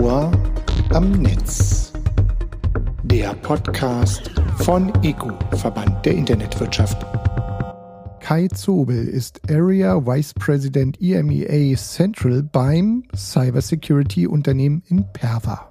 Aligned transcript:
Ohr 0.00 0.32
am 0.90 1.12
Netz. 1.12 1.92
Der 3.04 3.32
Podcast 3.34 4.28
von 4.58 4.92
EGU, 5.04 5.30
Verband 5.56 6.04
der 6.04 6.14
Internetwirtschaft. 6.14 7.06
Kai 8.20 8.48
Zobel 8.48 9.06
ist 9.06 9.40
Area 9.48 10.04
Vice 10.04 10.34
President 10.34 11.00
EMEA 11.00 11.76
Central 11.76 12.42
beim 12.42 13.04
Cybersecurity 13.14 14.26
Unternehmen 14.26 14.82
in 14.88 15.04
Perva. 15.12 15.68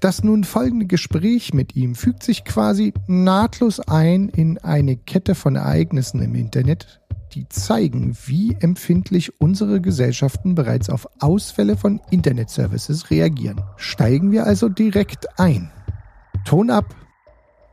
Das 0.00 0.24
nun 0.24 0.42
folgende 0.42 0.86
Gespräch 0.86 1.54
mit 1.54 1.76
ihm 1.76 1.94
fügt 1.94 2.24
sich 2.24 2.44
quasi 2.44 2.92
nahtlos 3.06 3.78
ein 3.78 4.28
in 4.28 4.58
eine 4.58 4.96
Kette 4.96 5.36
von 5.36 5.54
Ereignissen 5.54 6.20
im 6.20 6.34
Internet, 6.34 7.00
die 7.34 7.48
zeigen, 7.48 8.16
wie 8.26 8.56
empfindlich 8.60 9.40
unsere 9.40 9.80
Gesellschaften 9.80 10.54
bereits 10.54 10.90
auf 10.90 11.08
Ausfälle 11.20 11.76
von 11.76 12.00
Internetservices 12.10 13.10
reagieren. 13.10 13.60
Steigen 13.76 14.32
wir 14.32 14.46
also 14.46 14.68
direkt 14.68 15.38
ein. 15.38 15.70
Ton 16.44 16.70
ab. 16.70 16.94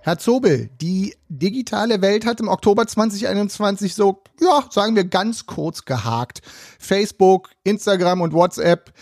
Herr 0.07 0.17
Zobel, 0.17 0.69
die 0.79 1.15
digitale 1.27 2.01
Welt 2.01 2.25
hat 2.25 2.39
im 2.39 2.47
Oktober 2.47 2.87
2021 2.87 3.93
so, 3.93 4.23
ja, 4.39 4.63
sagen 4.69 4.95
wir 4.95 5.03
ganz 5.03 5.47
kurz 5.47 5.83
gehakt. 5.83 6.41
Facebook, 6.79 7.49
Instagram 7.65 8.21
und 8.21 8.31
WhatsApp 8.31 8.93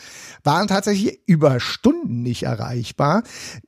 waren 0.43 0.67
tatsächlich 0.67 1.19
über 1.27 1.59
Stunden 1.59 2.23
nicht 2.23 2.41
erreichbar. 2.41 3.21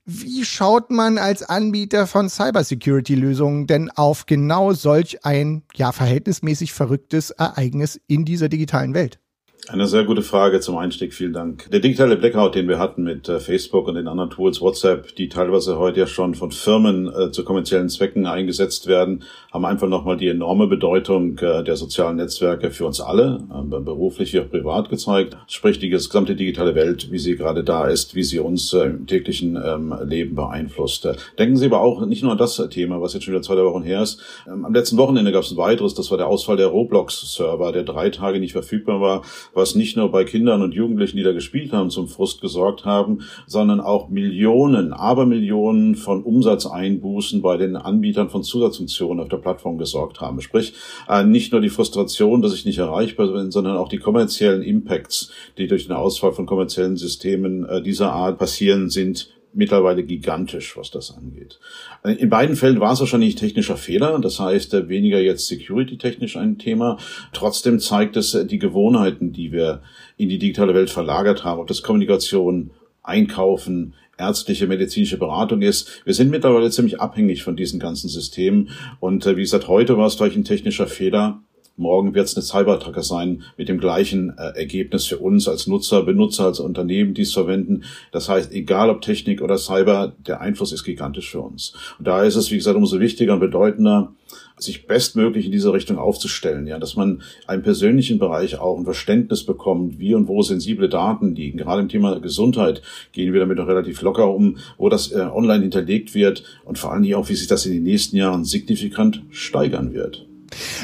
Wie 0.04 0.46
schaut 0.46 0.90
man 0.90 1.20
als 1.20 1.44
Anbieter 1.44 2.08
von 2.08 2.28
Cybersecurity-Lösungen 2.28 3.68
denn 3.68 3.92
auf 3.92 4.26
genau 4.26 4.74
solch 4.74 5.24
ein, 5.24 5.62
ja, 5.76 5.92
verhältnismäßig 5.92 6.74
verrücktes 6.74 7.30
Ereignis 7.30 8.02
in 8.08 8.26
dieser 8.26 8.50
digitalen 8.50 8.96
Welt? 8.96 9.20
Eine 9.66 9.86
sehr 9.86 10.06
gute 10.06 10.22
Frage 10.22 10.62
zum 10.62 10.78
Einstieg. 10.78 11.14
Vielen 11.14 11.34
Dank. 11.34 11.70
Der 11.72 11.82
digitale 11.82 12.16
Blackout, 12.16 12.56
den 12.56 12.70
wir 12.70 12.80
hatten 12.80 13.04
mit 13.04 13.28
äh, 13.28 13.42
Facebook 13.42 13.88
und 13.88 13.96
den 13.96 14.08
anderen 14.08 14.30
Tools, 14.30 14.62
WhatsApp, 14.62 15.14
die 15.16 15.28
teilweise 15.28 15.78
heute 15.78 16.00
ja 16.00 16.08
schon 16.08 16.36
von 16.36 16.52
Firmen 16.52 17.08
äh, 17.08 17.32
zu 17.32 17.44
kommerziellen 17.44 17.90
Zwecken 17.90 18.28
eingesetzt 18.28 18.88
werden, 18.88 19.24
haben 19.52 19.66
einfach 19.66 19.90
nochmal 19.90 20.16
die 20.16 20.30
enorme 20.30 20.68
Bedeutung 20.68 21.38
äh, 21.40 21.66
der 21.66 21.76
sozialen 21.76 22.16
Netzwerke 22.16 22.72
für 22.72 22.86
uns 22.86 23.02
alle, 23.02 23.44
beruflich 23.66 24.32
wie 24.32 24.40
auch 24.40 24.50
privat 24.50 24.90
gezeigt. 24.90 25.36
Sprich, 25.48 25.80
die 25.80 25.90
gesamte 25.90 26.36
digitale 26.36 26.74
Welt, 26.74 27.12
wie 27.12 27.20
sie 27.20 27.36
gerade 27.36 27.66
da 27.66 27.88
ist, 27.88 28.16
wie 28.16 28.24
sie 28.24 28.40
uns 28.40 28.72
im 28.72 29.06
täglichen 29.06 29.58
ähm, 29.62 29.94
Leben 30.06 30.36
beeinflusst. 30.36 31.10
Denken 31.38 31.58
Sie 31.58 31.66
aber 31.66 31.82
auch 31.82 32.06
nicht 32.06 32.24
nur 32.24 32.32
an 32.32 32.38
das 32.38 32.56
Thema, 32.70 33.02
was 33.02 33.14
jetzt 33.14 33.24
schon 33.24 33.34
wieder 33.34 33.42
zwei 33.42 33.58
Wochen 33.58 33.84
her 33.84 34.02
ist. 34.04 34.22
Ähm, 34.48 34.64
am 34.64 34.74
letzten 34.74 34.98
Wochenende 34.98 35.34
gab 35.34 35.44
es 35.44 35.52
ein 35.52 35.58
weiteres, 35.58 35.94
das 35.94 36.10
war 36.10 36.18
der 36.18 36.28
Ausfall 36.28 36.56
der 36.56 36.68
Roblox-Server, 36.68 37.74
der 37.74 37.84
drei 37.84 38.12
Tage 38.12 38.40
nicht 38.40 38.54
verfügbar 38.54 39.02
war 39.02 39.24
was 39.58 39.76
nicht 39.76 39.98
nur 39.98 40.10
bei 40.10 40.24
Kindern 40.24 40.62
und 40.62 40.74
Jugendlichen, 40.74 41.18
die 41.18 41.24
da 41.24 41.34
gespielt 41.34 41.74
haben, 41.74 41.90
zum 41.90 42.08
Frust 42.08 42.40
gesorgt 42.40 42.86
haben, 42.86 43.24
sondern 43.48 43.82
auch 43.82 44.08
Millionen, 44.08 44.94
Abermillionen 44.94 45.96
von 45.96 46.24
Umsatzeinbußen 46.24 47.42
bei 47.42 47.58
den 47.58 47.76
Anbietern 47.76 48.30
von 48.30 48.44
Zusatzfunktionen 48.44 49.20
auf 49.20 49.30
der 49.30 49.38
Plattform 49.38 49.78
gesorgt 49.78 50.22
haben. 50.22 50.40
Sprich, 50.40 50.74
äh, 51.10 51.26
nicht 51.26 51.52
nur 51.52 51.60
die 51.60 51.70
Frustration, 51.70 52.42
dass 52.42 52.54
ich 52.54 52.66
nicht 52.66 52.78
erreichbar 52.78 53.28
bin, 53.28 53.52
sondern 53.52 53.76
auch 53.76 53.90
die 53.90 53.98
kommerziellen 53.98 54.62
Impacts, 54.62 55.32
die 55.58 55.68
durch 55.68 55.88
den 55.88 55.96
Ausfall 55.96 56.32
von 56.32 56.46
kommerziellen 56.46 56.96
Systemen 56.96 57.68
äh, 57.68 57.82
dieser 57.82 58.14
Art 58.14 58.38
passieren, 58.38 58.90
sind 58.90 59.37
mittlerweile 59.58 60.04
gigantisch, 60.04 60.78
was 60.78 60.92
das 60.92 61.16
angeht. 61.18 61.60
In 62.04 62.30
beiden 62.30 62.56
Fällen 62.56 62.80
war 62.80 62.94
es 62.94 63.00
wahrscheinlich 63.00 63.36
technischer 63.36 63.76
Fehler, 63.76 64.20
das 64.20 64.40
heißt 64.40 64.74
äh, 64.76 64.88
weniger 64.88 65.20
jetzt 65.20 65.48
security-technisch 65.48 66.38
ein 66.38 66.58
Thema. 66.58 66.98
Trotzdem 67.34 67.80
zeigt 67.80 68.16
es 68.16 68.34
äh, 68.34 68.46
die 68.46 68.60
Gewohnheiten, 68.60 69.34
die 69.34 69.52
wir 69.52 69.82
in 70.16 70.30
die 70.30 70.38
digitale 70.38 70.74
Welt 70.74 70.90
verlagert 70.90 71.44
haben, 71.44 71.60
ob 71.60 71.68
das 71.68 71.82
Kommunikation, 71.82 72.72
Einkaufen, 73.04 73.94
ärztliche, 74.18 74.68
medizinische 74.68 75.18
Beratung 75.18 75.62
ist. 75.62 76.06
Wir 76.06 76.14
sind 76.14 76.30
mittlerweile 76.30 76.70
ziemlich 76.70 77.00
abhängig 77.00 77.44
von 77.44 77.56
diesen 77.56 77.80
ganzen 77.80 78.10
Systemen. 78.10 78.70
Und 79.00 79.26
äh, 79.26 79.38
wie 79.38 79.42
gesagt, 79.42 79.68
heute 79.68 79.98
war 79.98 80.08
es 80.08 80.18
durch 80.18 80.36
ein 80.36 80.44
technischer 80.44 80.88
Fehler 80.88 81.42
Morgen 81.80 82.16
wird 82.16 82.26
es 82.26 82.36
eine 82.36 82.44
Cyberattacke 82.44 83.04
sein 83.04 83.44
mit 83.56 83.70
dem 83.70 83.78
gleichen 83.78 84.36
äh, 84.36 84.58
Ergebnis 84.58 85.06
für 85.06 85.20
uns 85.20 85.48
als 85.48 85.68
Nutzer, 85.68 86.02
Benutzer, 86.02 86.46
als 86.46 86.60
Unternehmen, 86.60 87.14
die 87.14 87.22
es 87.22 87.34
verwenden. 87.34 87.84
Das 88.12 88.30
heißt, 88.30 88.52
egal 88.52 88.90
ob 88.90 89.02
Technik 89.02 89.44
oder 89.44 89.60
Cyber, 89.60 90.14
der 90.26 90.42
Einfluss 90.42 90.72
ist 90.72 90.84
gigantisch 90.84 91.30
für 91.30 91.42
uns. 91.42 91.74
Und 92.00 92.08
da 92.08 92.24
ist 92.24 92.36
es, 92.36 92.50
wie 92.50 92.56
gesagt, 92.56 92.76
umso 92.76 93.00
wichtiger 93.00 93.36
und 93.36 93.42
bedeutender, 93.42 94.12
sich 94.58 94.88
bestmöglich 94.88 95.46
in 95.46 95.52
diese 95.52 95.72
Richtung 95.72 96.00
aufzustellen, 96.00 96.66
ja, 96.66 96.80
dass 96.80 96.96
man 96.96 97.22
einen 97.46 97.62
persönlichen 97.62 98.18
Bereich 98.18 98.58
auch 98.58 98.76
ein 98.76 98.86
Verständnis 98.86 99.44
bekommt, 99.44 100.00
wie 100.00 100.16
und 100.16 100.28
wo 100.28 100.42
sensible 100.42 100.90
Daten 100.90 101.36
liegen. 101.36 101.60
Gerade 101.60 101.82
im 101.82 101.90
Thema 101.90 102.20
Gesundheit 102.20 102.82
gehen 103.12 103.34
wir 103.34 103.40
damit 103.40 103.58
noch 103.58 103.68
relativ 103.68 104.02
locker 104.02 104.34
um, 104.34 104.58
wo 104.80 104.90
das 104.90 105.12
äh, 105.12 105.20
online 105.20 105.62
hinterlegt 105.62 106.16
wird 106.16 106.44
und 106.66 106.80
vor 106.80 106.92
allen 106.92 107.04
Dingen 107.04 107.16
auch, 107.16 107.30
wie 107.30 107.36
sich 107.36 107.48
das 107.48 107.68
in 107.68 107.74
den 107.74 107.84
nächsten 107.84 108.18
Jahren 108.18 108.46
signifikant 108.46 109.22
steigern 109.30 109.94
wird. 109.94 110.27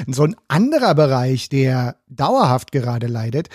So 0.08 0.24
ein 0.24 0.36
anderer 0.48 0.96
Bereich, 0.96 1.50
der 1.50 1.98
dauerhaft 2.08 2.72
gerade 2.72 3.08
leidet, 3.08 3.50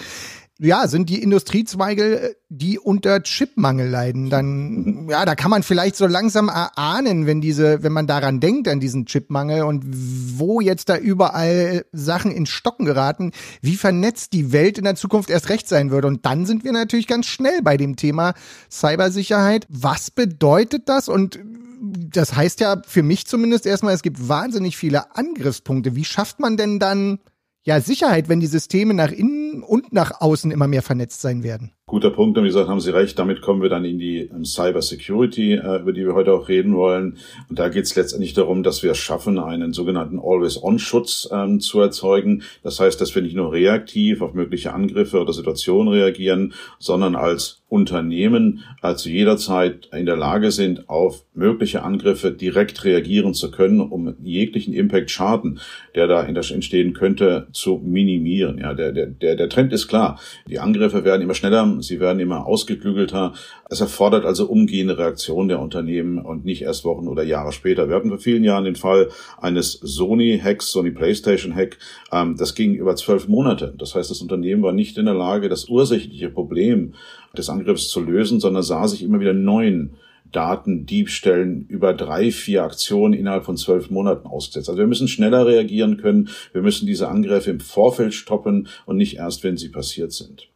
ja, 0.60 0.88
sind 0.88 1.08
die 1.08 1.22
Industriezweige, 1.22 2.34
die 2.48 2.80
unter 2.80 3.22
Chipmangel 3.22 3.88
leiden. 3.88 4.28
Dann, 4.28 5.06
ja, 5.08 5.24
da 5.24 5.36
kann 5.36 5.50
man 5.52 5.62
vielleicht 5.62 5.94
so 5.94 6.06
langsam 6.06 6.48
erahnen, 6.48 7.26
wenn 7.26 7.40
diese, 7.40 7.84
wenn 7.84 7.92
man 7.92 8.08
daran 8.08 8.40
denkt, 8.40 8.66
an 8.66 8.80
diesen 8.80 9.06
Chipmangel 9.06 9.62
und 9.62 9.84
wo 9.86 10.60
jetzt 10.60 10.88
da 10.88 10.96
überall 10.96 11.84
Sachen 11.92 12.32
in 12.32 12.46
Stocken 12.46 12.86
geraten, 12.86 13.30
wie 13.62 13.76
vernetzt 13.76 14.32
die 14.32 14.50
Welt 14.50 14.78
in 14.78 14.84
der 14.84 14.96
Zukunft 14.96 15.30
erst 15.30 15.48
recht 15.48 15.68
sein 15.68 15.92
würde. 15.92 16.08
Und 16.08 16.26
dann 16.26 16.44
sind 16.44 16.64
wir 16.64 16.72
natürlich 16.72 17.06
ganz 17.06 17.26
schnell 17.26 17.62
bei 17.62 17.76
dem 17.76 17.94
Thema 17.94 18.34
Cybersicherheit. 18.68 19.64
Was 19.68 20.10
bedeutet 20.10 20.88
das 20.88 21.08
und 21.08 21.38
das 21.80 22.34
heißt 22.34 22.58
ja 22.58 22.82
für 22.84 23.04
mich 23.04 23.26
zumindest 23.26 23.64
erstmal, 23.64 23.94
es 23.94 24.02
gibt 24.02 24.28
wahnsinnig 24.28 24.76
viele 24.76 25.14
Angriffspunkte. 25.14 25.94
Wie 25.94 26.04
schafft 26.04 26.40
man 26.40 26.56
denn 26.56 26.80
dann 26.80 27.20
ja 27.68 27.82
Sicherheit, 27.82 28.30
wenn 28.30 28.40
die 28.40 28.46
Systeme 28.46 28.94
nach 28.94 29.12
innen 29.12 29.62
und 29.62 29.92
nach 29.92 30.22
außen 30.22 30.50
immer 30.50 30.66
mehr 30.66 30.82
vernetzt 30.82 31.20
sein 31.20 31.42
werden? 31.42 31.72
Guter 31.88 32.10
Punkt, 32.10 32.36
und 32.36 32.44
wie 32.44 32.48
gesagt, 32.48 32.68
haben 32.68 32.80
Sie 32.80 32.90
recht, 32.90 33.18
damit 33.18 33.40
kommen 33.40 33.62
wir 33.62 33.70
dann 33.70 33.86
in 33.86 33.98
die 33.98 34.18
ähm, 34.18 34.44
Cyber 34.44 34.82
Security, 34.82 35.54
äh, 35.54 35.80
über 35.80 35.94
die 35.94 36.04
wir 36.04 36.12
heute 36.12 36.34
auch 36.34 36.46
reden 36.50 36.76
wollen. 36.76 37.16
Und 37.48 37.58
da 37.58 37.70
geht 37.70 37.86
es 37.86 37.96
letztendlich 37.96 38.34
darum, 38.34 38.62
dass 38.62 38.82
wir 38.82 38.90
es 38.90 38.98
schaffen, 38.98 39.38
einen 39.38 39.72
sogenannten 39.72 40.18
Always-On-Schutz 40.18 41.30
ähm, 41.32 41.60
zu 41.60 41.80
erzeugen. 41.80 42.42
Das 42.62 42.78
heißt, 42.78 43.00
dass 43.00 43.14
wir 43.14 43.22
nicht 43.22 43.36
nur 43.36 43.52
reaktiv 43.52 44.20
auf 44.20 44.34
mögliche 44.34 44.74
Angriffe 44.74 45.18
oder 45.18 45.32
Situationen 45.32 45.90
reagieren, 45.90 46.52
sondern 46.78 47.16
als 47.16 47.62
Unternehmen 47.70 48.64
äh, 48.82 48.94
zu 48.94 49.10
jeder 49.10 49.36
Zeit 49.36 49.88
in 49.92 50.06
der 50.06 50.16
Lage 50.16 50.50
sind, 50.50 50.88
auf 50.88 51.24
mögliche 51.34 51.82
Angriffe 51.82 52.32
direkt 52.32 52.84
reagieren 52.84 53.34
zu 53.34 53.50
können, 53.50 53.80
um 53.80 54.14
jeglichen 54.22 54.74
Impact-Schaden, 54.74 55.60
der 55.94 56.06
da 56.06 56.22
entstehen 56.22 56.92
könnte, 56.94 57.46
zu 57.52 57.80
minimieren. 57.84 58.58
Ja, 58.58 58.74
der, 58.74 58.92
der, 58.92 59.06
der 59.36 59.48
Trend 59.48 59.72
ist 59.72 59.88
klar. 59.88 60.18
Die 60.48 60.58
Angriffe 60.58 61.04
werden 61.04 61.22
immer 61.22 61.34
schneller, 61.34 61.77
sie 61.82 62.00
werden 62.00 62.20
immer 62.20 62.46
ausgeklügelter. 62.46 63.34
Es 63.70 63.80
erfordert 63.80 64.24
also 64.24 64.46
umgehende 64.46 64.98
Reaktion 64.98 65.48
der 65.48 65.60
Unternehmen 65.60 66.18
und 66.18 66.44
nicht 66.44 66.62
erst 66.62 66.84
Wochen 66.84 67.08
oder 67.08 67.22
Jahre 67.22 67.52
später. 67.52 67.88
Wir 67.88 67.96
hatten 67.96 68.08
vor 68.08 68.18
vielen 68.18 68.44
Jahren 68.44 68.64
den 68.64 68.76
Fall 68.76 69.08
eines 69.40 69.72
Sony-Hacks, 69.72 70.70
Sony 70.70 70.90
PlayStation-Hack. 70.90 71.78
Ähm, 72.12 72.36
das 72.36 72.54
ging 72.54 72.74
über 72.74 72.96
zwölf 72.96 73.28
Monate. 73.28 73.74
Das 73.78 73.94
heißt, 73.94 74.10
das 74.10 74.22
Unternehmen 74.22 74.62
war 74.62 74.72
nicht 74.72 74.98
in 74.98 75.06
der 75.06 75.14
Lage, 75.14 75.48
das 75.48 75.68
ursächliche 75.68 76.30
Problem 76.30 76.94
des 77.36 77.50
Angriffs 77.50 77.88
zu 77.88 78.00
lösen, 78.00 78.40
sondern 78.40 78.62
sah 78.62 78.88
sich 78.88 79.02
immer 79.02 79.20
wieder 79.20 79.32
neuen 79.32 79.96
Datendiebstellen 80.32 81.66
über 81.68 81.94
drei, 81.94 82.30
vier 82.30 82.64
Aktionen 82.64 83.14
innerhalb 83.14 83.44
von 83.44 83.56
zwölf 83.56 83.90
Monaten 83.90 84.26
ausgesetzt. 84.26 84.68
Also 84.68 84.78
wir 84.78 84.86
müssen 84.86 85.08
schneller 85.08 85.46
reagieren 85.46 85.96
können. 85.96 86.28
Wir 86.52 86.62
müssen 86.62 86.86
diese 86.86 87.08
Angriffe 87.08 87.50
im 87.50 87.60
Vorfeld 87.60 88.14
stoppen 88.14 88.68
und 88.86 88.96
nicht 88.96 89.16
erst, 89.16 89.42
wenn 89.44 89.56
sie 89.56 89.68
passiert 89.68 90.12
sind. 90.12 90.48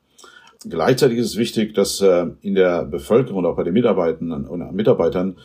Gleichzeitig 0.68 1.18
ist 1.18 1.26
es 1.26 1.36
wichtig, 1.36 1.74
dass 1.74 2.00
äh, 2.00 2.26
in 2.40 2.54
der 2.54 2.84
Bevölkerung 2.84 3.38
und 3.38 3.46
auch 3.46 3.56
bei 3.56 3.64
den 3.64 3.74
Mitarbeitern 3.74 4.46
und 4.46 4.74
Mitarbeitern 4.74 5.36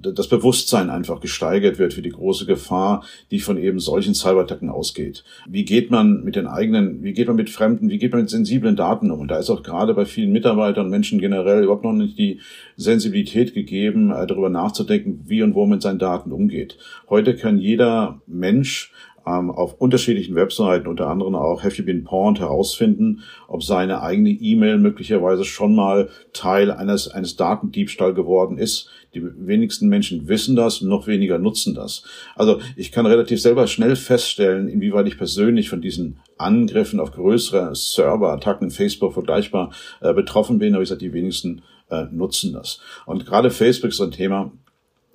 das 0.00 0.28
Bewusstsein 0.28 0.90
einfach 0.90 1.20
gesteigert 1.20 1.78
wird 1.78 1.94
für 1.94 2.02
die 2.02 2.10
große 2.10 2.46
Gefahr, 2.46 3.04
die 3.30 3.40
von 3.40 3.56
eben 3.56 3.80
solchen 3.80 4.14
Cyberattacken 4.14 4.70
ausgeht. 4.70 5.24
Wie 5.48 5.64
geht 5.64 5.90
man 5.90 6.22
mit 6.22 6.36
den 6.36 6.46
eigenen, 6.46 7.02
wie 7.02 7.12
geht 7.12 7.26
man 7.26 7.36
mit 7.36 7.50
fremden, 7.50 7.90
wie 7.90 7.98
geht 7.98 8.12
man 8.12 8.22
mit 8.22 8.30
sensiblen 8.30 8.76
Daten 8.76 9.10
um? 9.10 9.20
Und 9.20 9.28
da 9.28 9.38
ist 9.38 9.50
auch 9.50 9.62
gerade 9.62 9.94
bei 9.94 10.04
vielen 10.04 10.32
Mitarbeitern 10.32 10.86
und 10.86 10.90
Menschen 10.90 11.18
generell 11.18 11.64
überhaupt 11.64 11.84
noch 11.84 11.92
nicht 11.92 12.18
die 12.18 12.40
Sensibilität 12.76 13.54
gegeben, 13.54 14.10
äh, 14.10 14.26
darüber 14.26 14.50
nachzudenken, 14.50 15.24
wie 15.26 15.42
und 15.42 15.54
wo 15.54 15.60
man 15.60 15.70
mit 15.70 15.82
seinen 15.82 15.98
Daten 15.98 16.32
umgeht. 16.32 16.78
Heute 17.08 17.34
kann 17.34 17.58
jeder 17.58 18.20
Mensch 18.26 18.92
ähm, 19.28 19.50
auf 19.50 19.74
unterschiedlichen 19.74 20.34
Webseiten, 20.34 20.86
unter 20.86 21.08
anderem 21.08 21.34
auch 21.34 21.62
Have 21.62 21.76
You 21.76 21.84
Been 21.84 22.04
Pawned, 22.04 22.40
herausfinden, 22.40 23.22
ob 23.46 23.62
seine 23.62 24.02
eigene 24.02 24.30
E-Mail 24.30 24.78
möglicherweise 24.78 25.44
schon 25.44 25.74
mal 25.74 26.08
Teil 26.32 26.70
eines, 26.70 27.08
eines 27.08 27.36
Datendiebstahl 27.36 28.14
geworden 28.14 28.58
ist. 28.58 28.90
Die 29.14 29.22
wenigsten 29.22 29.88
Menschen 29.88 30.28
wissen 30.28 30.54
das, 30.54 30.82
noch 30.82 31.06
weniger 31.06 31.38
nutzen 31.38 31.74
das. 31.74 32.02
Also 32.36 32.60
ich 32.76 32.92
kann 32.92 33.06
relativ 33.06 33.40
selber 33.40 33.66
schnell 33.66 33.96
feststellen, 33.96 34.68
inwieweit 34.68 35.06
ich 35.06 35.18
persönlich 35.18 35.68
von 35.68 35.80
diesen 35.80 36.20
Angriffen 36.36 37.00
auf 37.00 37.12
größere 37.12 37.74
Server, 37.74 38.32
Attacken, 38.32 38.70
Facebook 38.70 39.14
vergleichbar 39.14 39.72
äh, 40.00 40.12
betroffen 40.12 40.58
bin. 40.58 40.74
Aber 40.74 40.82
ich 40.82 40.88
sage, 40.88 41.00
die 41.00 41.12
wenigsten 41.12 41.62
äh, 41.90 42.04
nutzen 42.10 42.52
das. 42.52 42.80
Und 43.06 43.26
gerade 43.26 43.50
Facebook 43.50 43.90
ist 43.90 44.00
ein 44.00 44.10
Thema, 44.10 44.52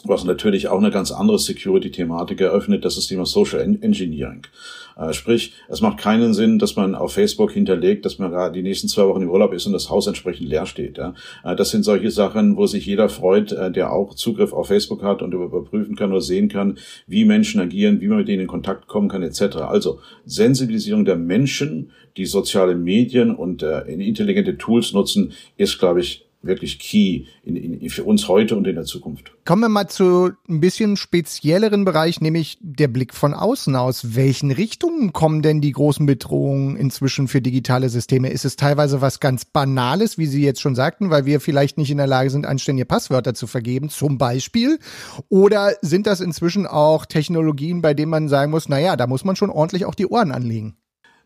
was 0.04 0.24
natürlich 0.24 0.68
auch 0.68 0.80
eine 0.80 0.92
ganz 0.92 1.12
andere 1.12 1.40
Security-Thematik 1.40 2.42
eröffnet, 2.42 2.84
das 2.86 2.94
ist 2.94 3.04
das 3.04 3.08
Thema 3.08 3.26
Social 3.26 3.62
Engineering. 3.62 4.46
Äh, 4.96 5.14
sprich, 5.14 5.54
es 5.70 5.82
macht 5.82 5.98
keinen 5.98 6.34
Sinn, 6.34 6.60
dass 6.60 6.76
man 6.76 6.96
auf 6.96 7.14
Facebook 7.14 7.52
hinterlegt, 7.52 8.06
dass 8.06 8.20
man 8.20 8.32
da 8.32 8.50
die 8.50 8.62
nächsten 8.62 8.88
zwei 8.88 9.06
Wochen 9.06 9.24
im 9.24 9.30
Urlaub 9.30 9.54
ist 9.54 9.66
und 9.66 9.74
das 9.74 9.90
Haus 9.90 10.08
entsprechend 10.08 10.50
leer 10.50 10.66
steht. 10.66 10.98
Äh, 11.00 11.56
das 11.56 11.72
sind 11.72 11.84
solche 11.84 12.12
Sachen, 12.12 12.58
wo 12.58 12.68
sich 12.68 12.86
jeder 12.86 13.10
freut, 13.10 13.52
äh, 13.52 13.72
der 13.72 13.92
auch 13.92 14.14
Zugriff 14.14 14.54
auf 14.54 14.68
Facebook 14.68 15.04
hat 15.04 15.22
und 15.22 15.34
überprüfen 15.34 15.96
kann 15.96 16.12
oder 16.12 16.22
sehen 16.22 16.48
kann, 16.48 16.78
wie 17.08 17.26
Menschen 17.26 17.60
agieren, 17.60 18.02
wie 18.02 18.08
man 18.08 18.20
mit 18.20 18.28
denen 18.28 18.42
in 18.42 18.48
Kontakt 18.48 18.88
kommen 18.88 19.10
kann, 19.10 19.24
etc. 19.24 19.58
Also 19.58 20.00
Sensibilisierung 20.26 21.06
der 21.06 21.16
Menschen, 21.16 21.92
die 22.18 22.26
soziale 22.26 22.76
Medien 22.76 23.36
und 23.36 23.64
intelligente 23.64 24.58
Tools 24.60 24.94
nutzen, 24.94 25.34
ist, 25.58 25.80
glaube 25.80 26.02
ich, 26.02 26.23
wirklich 26.44 26.78
key 26.80 27.26
in, 27.44 27.56
in, 27.56 27.90
für 27.90 28.04
uns 28.04 28.28
heute 28.28 28.56
und 28.56 28.68
in 28.68 28.76
der 28.76 28.84
Zukunft. 28.84 29.32
Kommen 29.46 29.62
wir 29.62 29.70
mal 29.70 29.88
zu 29.88 30.32
ein 30.48 30.60
bisschen 30.60 30.98
spezielleren 30.98 31.86
Bereich, 31.86 32.22
nämlich 32.22 32.58
der 32.62 32.90
Blick 32.90 33.14
von 33.14 33.34
außen 33.34 33.76
aus. 33.76 34.16
Welchen 34.16 34.52
Richtungen 34.52 35.14
kommen 35.14 35.42
denn 35.42 35.62
die 35.62 35.72
großen 35.72 36.06
Bedrohungen 36.06 36.76
inzwischen 36.76 37.28
für 37.28 37.42
digitale 37.42 37.90
Systeme? 37.90 38.30
Ist 38.30 38.46
es 38.46 38.56
teilweise 38.56 39.02
was 39.02 39.20
ganz 39.20 39.46
Banales, 39.46 40.18
wie 40.18 40.26
Sie 40.26 40.44
jetzt 40.44 40.62
schon 40.62 40.76
sagten, 40.76 41.10
weil 41.10 41.26
wir 41.26 41.40
vielleicht 41.40 41.78
nicht 41.78 41.92
in 41.92 41.98
der 41.98 42.08
Lage 42.08 42.30
sind, 42.30 42.46
anständige 42.46 42.86
Passwörter 42.86 43.34
zu 43.34 43.48
vergeben, 43.48 43.90
zum 43.90 44.18
Beispiel? 44.18 44.80
Oder 45.30 45.74
sind 45.82 46.08
das 46.08 46.20
inzwischen 46.20 46.68
auch 46.68 47.06
Technologien, 47.06 47.82
bei 47.82 47.94
denen 47.94 48.10
man 48.10 48.28
sagen 48.28 48.52
muss, 48.52 48.70
naja, 48.70 48.96
da 48.96 49.08
muss 49.08 49.24
man 49.24 49.36
schon 49.36 49.50
ordentlich 49.50 49.86
auch 49.86 49.96
die 49.96 50.08
Ohren 50.08 50.32
anlegen? 50.32 50.78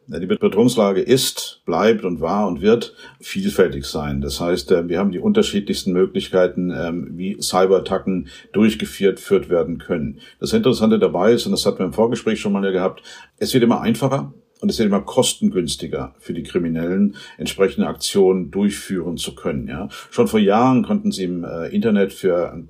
Die 0.10 0.26
Bedrohungslage 0.26 1.02
ist, 1.02 1.62
bleibt 1.66 2.06
und 2.06 2.22
war 2.22 2.48
und 2.48 2.62
wird 2.62 2.96
vielfältig 3.20 3.86
sein. 3.86 4.22
Das 4.22 4.40
heißt, 4.40 4.72
äh, 4.72 4.88
wir 4.88 5.00
haben 5.00 5.12
die 5.12 5.20
unterschiedlichsten 5.20 5.92
Möglichkeiten, 5.92 6.72
ähm, 6.72 7.10
wie 7.18 7.38
Cyberattacken 7.42 8.30
durchgeführt 8.54 9.50
werden 9.50 9.80
können. 9.80 10.20
Das 10.40 10.54
Interessante 10.54 10.98
dabei 10.98 11.34
ist, 11.34 11.46
und 11.46 11.52
das 11.52 11.66
hatten 11.66 11.80
wir 11.80 11.86
im 11.86 11.94
Vorgespräch 11.94 12.40
schon 12.40 12.54
mal 12.54 12.72
gehabt, 12.72 13.04
es 13.38 13.54
wird 13.54 13.64
immer 13.64 13.82
einfacher, 13.82 14.34
und 14.60 14.70
es 14.70 14.80
wird 14.80 14.88
immer 14.88 15.02
kostengünstiger 15.02 16.16
für 16.20 16.34
die 16.34 16.44
Kriminellen, 16.44 17.16
entsprechende 17.38 17.88
Aktionen 17.88 18.50
durchführen 18.50 19.18
zu 19.18 19.36
können. 19.36 19.68
Ja. 19.68 19.90
Schon 20.10 20.28
vor 20.28 20.40
Jahren 20.40 20.84
konnten 20.84 21.12
sie 21.12 21.26
im 21.26 21.44
äh, 21.44 21.68
Internet 21.68 22.14
für 22.14 22.64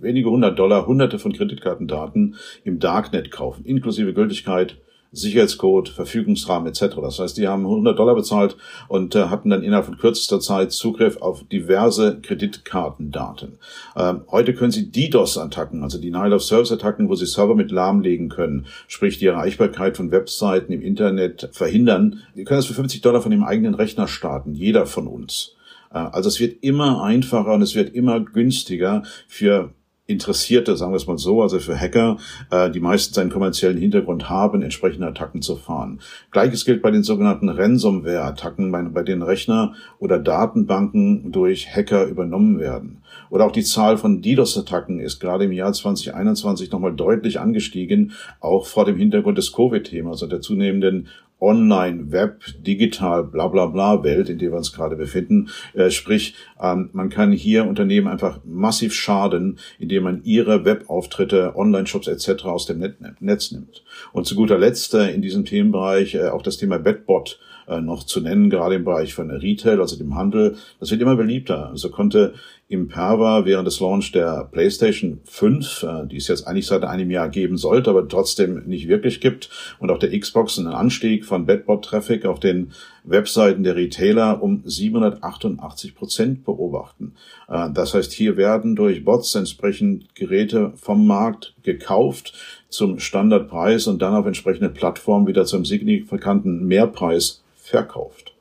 wenige 0.00 0.30
hundert 0.30 0.58
Dollar 0.58 0.86
hunderte 0.86 1.18
von 1.18 1.32
Kreditkartendaten 1.32 2.36
im 2.64 2.80
Darknet 2.80 3.30
kaufen, 3.30 3.64
inklusive 3.64 4.12
Gültigkeit 4.12 4.76
Sicherheitscode, 5.12 5.90
Verfügungsrahmen 5.90 6.68
etc. 6.68 6.96
Das 7.00 7.18
heißt, 7.18 7.36
die 7.36 7.46
haben 7.46 7.64
100 7.64 7.98
Dollar 7.98 8.14
bezahlt 8.14 8.56
und 8.88 9.14
äh, 9.14 9.24
hatten 9.24 9.50
dann 9.50 9.62
innerhalb 9.62 9.84
von 9.84 9.98
kürzester 9.98 10.40
Zeit 10.40 10.72
Zugriff 10.72 11.18
auf 11.18 11.44
diverse 11.44 12.18
Kreditkartendaten. 12.20 13.58
Ähm, 13.94 14.22
heute 14.30 14.54
können 14.54 14.72
sie 14.72 14.90
DDoS-Attacken, 14.90 15.82
also 15.82 15.98
Denial-of-Service-Attacken, 15.98 17.08
wo 17.08 17.14
sie 17.14 17.26
Server 17.26 17.54
mit 17.54 17.70
lahmlegen 17.70 18.30
können, 18.30 18.66
sprich 18.88 19.18
die 19.18 19.26
Erreichbarkeit 19.26 19.96
von 19.96 20.10
Webseiten 20.10 20.72
im 20.72 20.80
Internet 20.80 21.50
verhindern. 21.52 22.20
Die 22.34 22.44
können 22.44 22.58
das 22.58 22.66
für 22.66 22.74
50 22.74 23.02
Dollar 23.02 23.20
von 23.20 23.30
dem 23.30 23.44
eigenen 23.44 23.74
Rechner 23.74 24.08
starten, 24.08 24.54
jeder 24.54 24.86
von 24.86 25.06
uns. 25.06 25.54
Äh, 25.92 25.98
also 25.98 26.28
es 26.28 26.40
wird 26.40 26.62
immer 26.62 27.02
einfacher 27.02 27.52
und 27.52 27.62
es 27.62 27.74
wird 27.74 27.94
immer 27.94 28.20
günstiger 28.20 29.02
für 29.28 29.72
Interessierte, 30.12 30.76
sagen 30.76 30.92
wir 30.92 30.96
es 30.96 31.06
mal 31.06 31.18
so, 31.18 31.42
also 31.42 31.58
für 31.58 31.78
Hacker, 31.78 32.18
äh, 32.50 32.70
die 32.70 32.80
meistens 32.80 33.18
einen 33.18 33.30
kommerziellen 33.30 33.78
Hintergrund 33.78 34.30
haben, 34.30 34.62
entsprechende 34.62 35.06
Attacken 35.06 35.42
zu 35.42 35.56
fahren. 35.56 36.00
Gleiches 36.30 36.64
gilt 36.64 36.82
bei 36.82 36.90
den 36.90 37.02
sogenannten 37.02 37.48
Ransomware-Attacken, 37.48 38.70
bei, 38.70 38.82
bei 38.82 39.02
denen 39.02 39.22
Rechner 39.22 39.74
oder 39.98 40.18
Datenbanken 40.18 41.32
durch 41.32 41.74
Hacker 41.74 42.06
übernommen 42.06 42.60
werden. 42.60 43.02
Oder 43.30 43.46
auch 43.46 43.52
die 43.52 43.64
Zahl 43.64 43.96
von 43.96 44.20
DDoS-Attacken 44.22 45.00
ist 45.00 45.20
gerade 45.20 45.44
im 45.44 45.52
Jahr 45.52 45.72
2021 45.72 46.70
nochmal 46.70 46.94
deutlich 46.94 47.40
angestiegen, 47.40 48.12
auch 48.40 48.66
vor 48.66 48.84
dem 48.84 48.96
Hintergrund 48.96 49.38
des 49.38 49.52
Covid-Themas 49.52 50.22
und 50.22 50.32
der 50.32 50.40
zunehmenden 50.40 51.08
Online, 51.42 52.12
Web, 52.12 52.44
Digital, 52.60 53.24
bla 53.24 53.48
bla 53.48 53.66
bla 53.66 54.04
Welt, 54.04 54.28
in 54.28 54.38
der 54.38 54.52
wir 54.52 54.56
uns 54.56 54.72
gerade 54.72 54.96
befinden. 54.96 55.48
Äh, 55.74 55.90
sprich, 55.90 56.34
ähm, 56.60 56.90
man 56.92 57.10
kann 57.10 57.32
hier 57.32 57.66
Unternehmen 57.66 58.06
einfach 58.06 58.38
massiv 58.44 58.94
schaden, 58.94 59.58
indem 59.78 60.04
man 60.04 60.22
ihre 60.22 60.64
Webauftritte, 60.64 61.56
Online-Shops 61.56 62.06
etc. 62.06 62.44
aus 62.44 62.66
dem 62.66 62.78
Net 62.78 62.96
Netz 63.20 63.50
nimmt. 63.50 63.82
Und 64.12 64.26
zu 64.26 64.36
guter 64.36 64.56
Letzt 64.56 64.94
äh, 64.94 65.10
in 65.10 65.20
diesem 65.20 65.44
Themenbereich 65.44 66.14
äh, 66.14 66.28
auch 66.28 66.42
das 66.42 66.58
Thema 66.58 66.78
Bedbot 66.78 67.40
äh, 67.66 67.80
noch 67.80 68.04
zu 68.04 68.20
nennen, 68.20 68.50
gerade 68.50 68.76
im 68.76 68.84
Bereich 68.84 69.14
von 69.14 69.30
Retail, 69.30 69.80
also 69.80 69.96
dem 69.96 70.14
Handel. 70.14 70.56
Das 70.80 70.90
wird 70.90 71.02
immer 71.02 71.16
beliebter. 71.16 71.70
Also 71.70 71.90
konnte 71.90 72.34
Imperva 72.72 73.44
während 73.44 73.66
des 73.66 73.80
Launch 73.80 74.12
der 74.12 74.48
PlayStation 74.50 75.20
5, 75.24 75.82
äh, 75.82 76.06
die 76.06 76.16
es 76.16 76.28
jetzt 76.28 76.46
eigentlich 76.46 76.66
seit 76.66 76.84
einem 76.84 77.10
Jahr 77.10 77.28
geben 77.28 77.58
sollte, 77.58 77.90
aber 77.90 78.08
trotzdem 78.08 78.64
nicht 78.66 78.88
wirklich 78.88 79.20
gibt, 79.20 79.50
und 79.78 79.90
auch 79.90 79.98
der 79.98 80.18
Xbox 80.18 80.58
einen 80.58 80.68
Anstieg 80.68 81.24
von 81.24 81.44
Bedbot-Traffic 81.44 82.24
auf 82.24 82.40
den 82.40 82.72
Webseiten 83.04 83.62
der 83.62 83.76
Retailer 83.76 84.42
um 84.42 84.62
788 84.64 85.94
Prozent 85.94 86.44
beobachten. 86.44 87.14
Äh, 87.48 87.68
das 87.72 87.94
heißt, 87.94 88.12
hier 88.12 88.36
werden 88.36 88.74
durch 88.74 89.04
Bots 89.04 89.34
entsprechend 89.34 90.14
Geräte 90.14 90.72
vom 90.76 91.06
Markt 91.06 91.54
gekauft 91.62 92.32
zum 92.70 92.98
Standardpreis 92.98 93.86
und 93.86 94.00
dann 94.00 94.14
auf 94.14 94.26
entsprechende 94.26 94.70
Plattformen 94.70 95.26
wieder 95.26 95.44
zum 95.44 95.64
signifikanten 95.64 96.66
Mehrpreis 96.66 97.42
verkauft. 97.54 98.31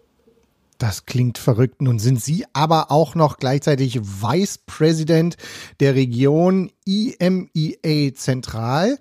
Das 0.81 1.05
klingt 1.05 1.37
verrückt. 1.37 1.83
Nun 1.83 1.99
sind 1.99 2.23
Sie 2.23 2.43
aber 2.53 2.89
auch 2.89 3.13
noch 3.13 3.37
gleichzeitig 3.37 4.01
Vice 4.01 4.57
President 4.65 5.37
der 5.79 5.93
Region 5.93 6.71
IMEA 6.91 8.13
Zentral. 8.15 8.97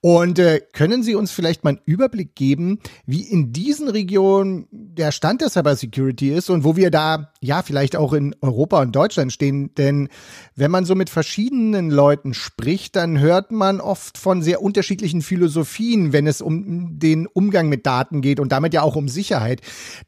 Und 0.00 0.38
äh, 0.38 0.60
können 0.72 1.02
Sie 1.02 1.14
uns 1.14 1.32
vielleicht 1.32 1.64
mal 1.64 1.70
einen 1.70 1.80
Überblick 1.84 2.34
geben, 2.34 2.78
wie 3.06 3.22
in 3.22 3.52
diesen 3.52 3.88
Regionen 3.88 4.68
der 4.70 5.10
Stand 5.10 5.40
der 5.40 5.50
Cybersecurity 5.50 6.32
ist 6.32 6.48
und 6.48 6.64
wo 6.64 6.76
wir 6.76 6.90
da 6.90 7.32
ja 7.40 7.62
vielleicht 7.62 7.96
auch 7.96 8.12
in 8.12 8.34
Europa 8.40 8.80
und 8.82 8.94
Deutschland 8.94 9.32
stehen? 9.32 9.74
Denn 9.74 10.08
wenn 10.54 10.70
man 10.70 10.84
so 10.84 10.94
mit 10.94 11.10
verschiedenen 11.10 11.90
Leuten 11.90 12.34
spricht, 12.34 12.94
dann 12.94 13.18
hört 13.18 13.50
man 13.50 13.80
oft 13.80 14.16
von 14.16 14.42
sehr 14.42 14.62
unterschiedlichen 14.62 15.22
Philosophien, 15.22 16.12
wenn 16.12 16.26
es 16.26 16.40
um 16.40 16.98
den 16.98 17.26
Umgang 17.26 17.68
mit 17.68 17.84
Daten 17.84 18.20
geht 18.20 18.38
und 18.38 18.52
damit 18.52 18.74
ja 18.74 18.82
auch 18.82 18.96
um 18.96 19.08
Sicherheit. 19.08 19.60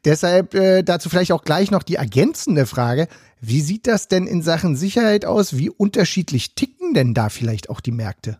Deshalb 0.05 0.53
äh, 0.53 0.83
dazu 0.83 1.09
vielleicht 1.09 1.33
auch 1.33 1.43
gleich 1.43 1.71
noch 1.71 1.83
die 1.83 1.95
ergänzende 1.95 2.65
Frage. 2.65 3.07
Wie 3.41 3.61
sieht 3.61 3.87
das 3.87 4.07
denn 4.07 4.27
in 4.27 4.41
Sachen 4.41 4.75
Sicherheit 4.75 5.25
aus? 5.25 5.57
Wie 5.57 5.69
unterschiedlich 5.69 6.55
ticken 6.89 6.93
denn 6.93 7.13
da 7.13 7.29
vielleicht 7.29 7.69
auch 7.69 7.81
die 7.81 7.91
Märkte? 7.91 8.37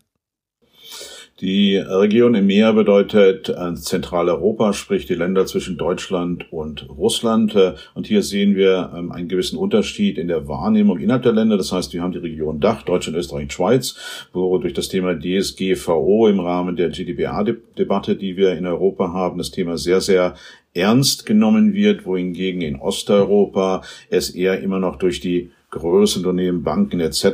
Die 1.40 1.76
Region 1.76 2.34
EMEA 2.34 2.72
bedeutet 2.72 3.48
äh, 3.48 3.74
Zentraleuropa, 3.74 4.74
sprich 4.74 5.06
die 5.06 5.14
Länder 5.14 5.46
zwischen 5.46 5.78
Deutschland 5.78 6.52
und 6.52 6.86
Russland. 6.90 7.54
Äh, 7.54 7.76
und 7.94 8.06
hier 8.06 8.22
sehen 8.22 8.56
wir 8.56 8.92
ähm, 8.94 9.10
einen 9.10 9.28
gewissen 9.28 9.56
Unterschied 9.56 10.18
in 10.18 10.28
der 10.28 10.48
Wahrnehmung 10.48 10.98
innerhalb 10.98 11.22
der 11.22 11.32
Länder. 11.32 11.56
Das 11.56 11.72
heißt, 11.72 11.94
wir 11.94 12.02
haben 12.02 12.12
die 12.12 12.18
Region 12.18 12.60
Dach, 12.60 12.82
Deutschland, 12.82 13.16
Österreich 13.16 13.50
Schweiz, 13.52 14.28
wo 14.34 14.58
durch 14.58 14.74
das 14.74 14.88
Thema 14.88 15.14
DSGVO 15.18 16.28
im 16.28 16.40
Rahmen 16.40 16.76
der 16.76 16.90
GDPR-Debatte, 16.90 18.16
die 18.16 18.36
wir 18.36 18.52
in 18.52 18.66
Europa 18.66 19.10
haben, 19.14 19.38
das 19.38 19.50
Thema 19.50 19.78
sehr, 19.78 20.02
sehr 20.02 20.34
ernst 20.74 21.24
genommen 21.24 21.72
wird, 21.72 22.04
wohingegen 22.04 22.60
in 22.60 22.76
Osteuropa 22.76 23.80
es 24.10 24.28
eher 24.28 24.60
immer 24.60 24.78
noch 24.78 24.96
durch 24.96 25.20
die 25.20 25.52
größeren 25.70 26.24
Unternehmen, 26.26 26.62
Banken 26.62 27.00
etc. 27.00 27.24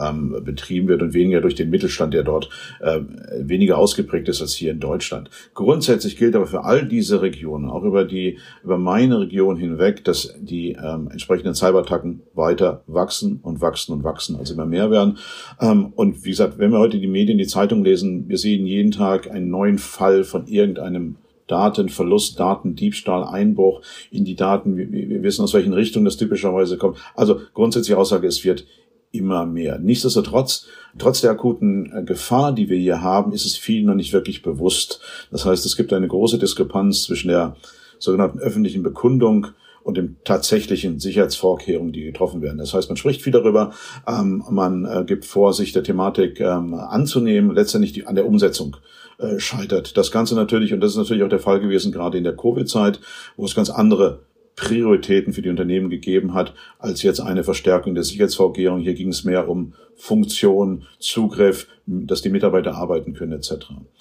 Ähm, 0.00 0.36
betrieben 0.44 0.88
wird 0.88 1.02
und 1.02 1.14
weniger 1.14 1.40
durch 1.40 1.54
den 1.54 1.70
Mittelstand, 1.70 2.14
der 2.14 2.22
dort 2.22 2.48
äh, 2.80 3.00
weniger 3.38 3.78
ausgeprägt 3.78 4.28
ist 4.28 4.40
als 4.40 4.54
hier 4.54 4.70
in 4.70 4.80
Deutschland. 4.80 5.30
Grundsätzlich 5.54 6.16
gilt 6.16 6.36
aber 6.36 6.46
für 6.46 6.64
all 6.64 6.86
diese 6.86 7.22
Regionen, 7.22 7.68
auch 7.68 7.82
über 7.82 8.04
die 8.04 8.38
über 8.62 8.78
meine 8.78 9.20
Region 9.20 9.56
hinweg, 9.56 10.04
dass 10.04 10.34
die 10.40 10.72
ähm, 10.72 11.08
entsprechenden 11.10 11.54
Cyberattacken 11.54 12.22
weiter 12.34 12.82
wachsen 12.86 13.40
und 13.42 13.60
wachsen 13.60 13.92
und 13.92 14.04
wachsen, 14.04 14.36
also 14.36 14.54
immer 14.54 14.66
mehr 14.66 14.90
werden. 14.90 15.18
Ähm, 15.60 15.92
und 15.96 16.24
wie 16.24 16.30
gesagt, 16.30 16.58
wenn 16.58 16.70
wir 16.70 16.78
heute 16.78 16.98
die 16.98 17.06
Medien, 17.06 17.38
die 17.38 17.46
Zeitung 17.46 17.84
lesen, 17.84 18.28
wir 18.28 18.38
sehen 18.38 18.66
jeden 18.66 18.92
Tag 18.92 19.30
einen 19.30 19.50
neuen 19.50 19.78
Fall 19.78 20.24
von 20.24 20.46
irgendeinem 20.46 21.16
Datenverlust, 21.50 22.38
Datendiebstahl, 22.38 23.24
Einbruch 23.24 23.82
in 24.10 24.24
die 24.24 24.36
Daten. 24.36 24.76
Wir, 24.76 24.90
wir 24.90 25.22
wissen, 25.22 25.42
aus 25.42 25.54
welchen 25.54 25.72
Richtungen 25.72 26.04
das 26.04 26.16
typischerweise 26.16 26.78
kommt. 26.78 26.98
Also 27.14 27.40
grundsätzliche 27.54 27.98
Aussage, 27.98 28.26
es 28.26 28.44
wird 28.44 28.66
immer 29.12 29.46
mehr. 29.46 29.78
Nichtsdestotrotz, 29.78 30.66
trotz 30.98 31.20
der 31.20 31.32
akuten 31.32 31.92
äh, 31.92 32.02
Gefahr, 32.04 32.52
die 32.52 32.68
wir 32.68 32.78
hier 32.78 33.02
haben, 33.02 33.32
ist 33.32 33.44
es 33.44 33.56
vielen 33.56 33.86
noch 33.86 33.94
nicht 33.94 34.12
wirklich 34.12 34.42
bewusst. 34.42 35.00
Das 35.30 35.44
heißt, 35.44 35.66
es 35.66 35.76
gibt 35.76 35.92
eine 35.92 36.08
große 36.08 36.38
Diskrepanz 36.38 37.02
zwischen 37.02 37.28
der 37.28 37.56
sogenannten 37.98 38.38
öffentlichen 38.38 38.82
Bekundung 38.82 39.48
und 39.82 39.96
dem 39.96 40.16
tatsächlichen 40.24 41.00
Sicherheitsvorkehrungen, 41.00 41.92
die 41.92 42.04
getroffen 42.04 42.42
werden. 42.42 42.58
Das 42.58 42.74
heißt, 42.74 42.88
man 42.88 42.96
spricht 42.96 43.22
viel 43.22 43.32
darüber, 43.32 43.72
ähm, 44.06 44.44
man 44.50 44.84
äh, 44.84 45.04
gibt 45.06 45.24
vor, 45.24 45.52
sich 45.54 45.72
der 45.72 45.82
Thematik 45.82 46.40
ähm, 46.40 46.74
anzunehmen, 46.74 47.54
letztendlich 47.54 47.92
die, 47.92 48.06
an 48.06 48.14
der 48.14 48.26
Umsetzung 48.26 48.76
äh, 49.20 49.38
scheitert. 49.38 49.96
Das 49.96 50.10
Ganze 50.10 50.34
natürlich, 50.34 50.72
und 50.72 50.80
das 50.80 50.92
ist 50.92 50.98
natürlich 50.98 51.22
auch 51.22 51.28
der 51.28 51.38
Fall 51.38 51.60
gewesen, 51.60 51.92
gerade 51.92 52.18
in 52.18 52.24
der 52.24 52.36
Covid-Zeit, 52.36 53.00
wo 53.36 53.44
es 53.44 53.54
ganz 53.54 53.70
andere 53.70 54.20
Prioritäten 54.56 55.32
für 55.32 55.42
die 55.42 55.48
Unternehmen 55.48 55.90
gegeben 55.90 56.34
hat, 56.34 56.54
als 56.78 57.02
jetzt 57.02 57.20
eine 57.20 57.44
Verstärkung 57.44 57.94
der 57.94 58.04
Sicherheitsvorkehrungen. 58.04 58.82
Hier 58.82 58.94
ging 58.94 59.08
es 59.08 59.24
mehr 59.24 59.48
um 59.48 59.74
Funktion, 59.94 60.84
Zugriff, 60.98 61.66
dass 61.86 62.22
die 62.22 62.30
Mitarbeiter 62.30 62.74
arbeiten 62.74 63.14
können 63.14 63.32
etc. 63.32 63.52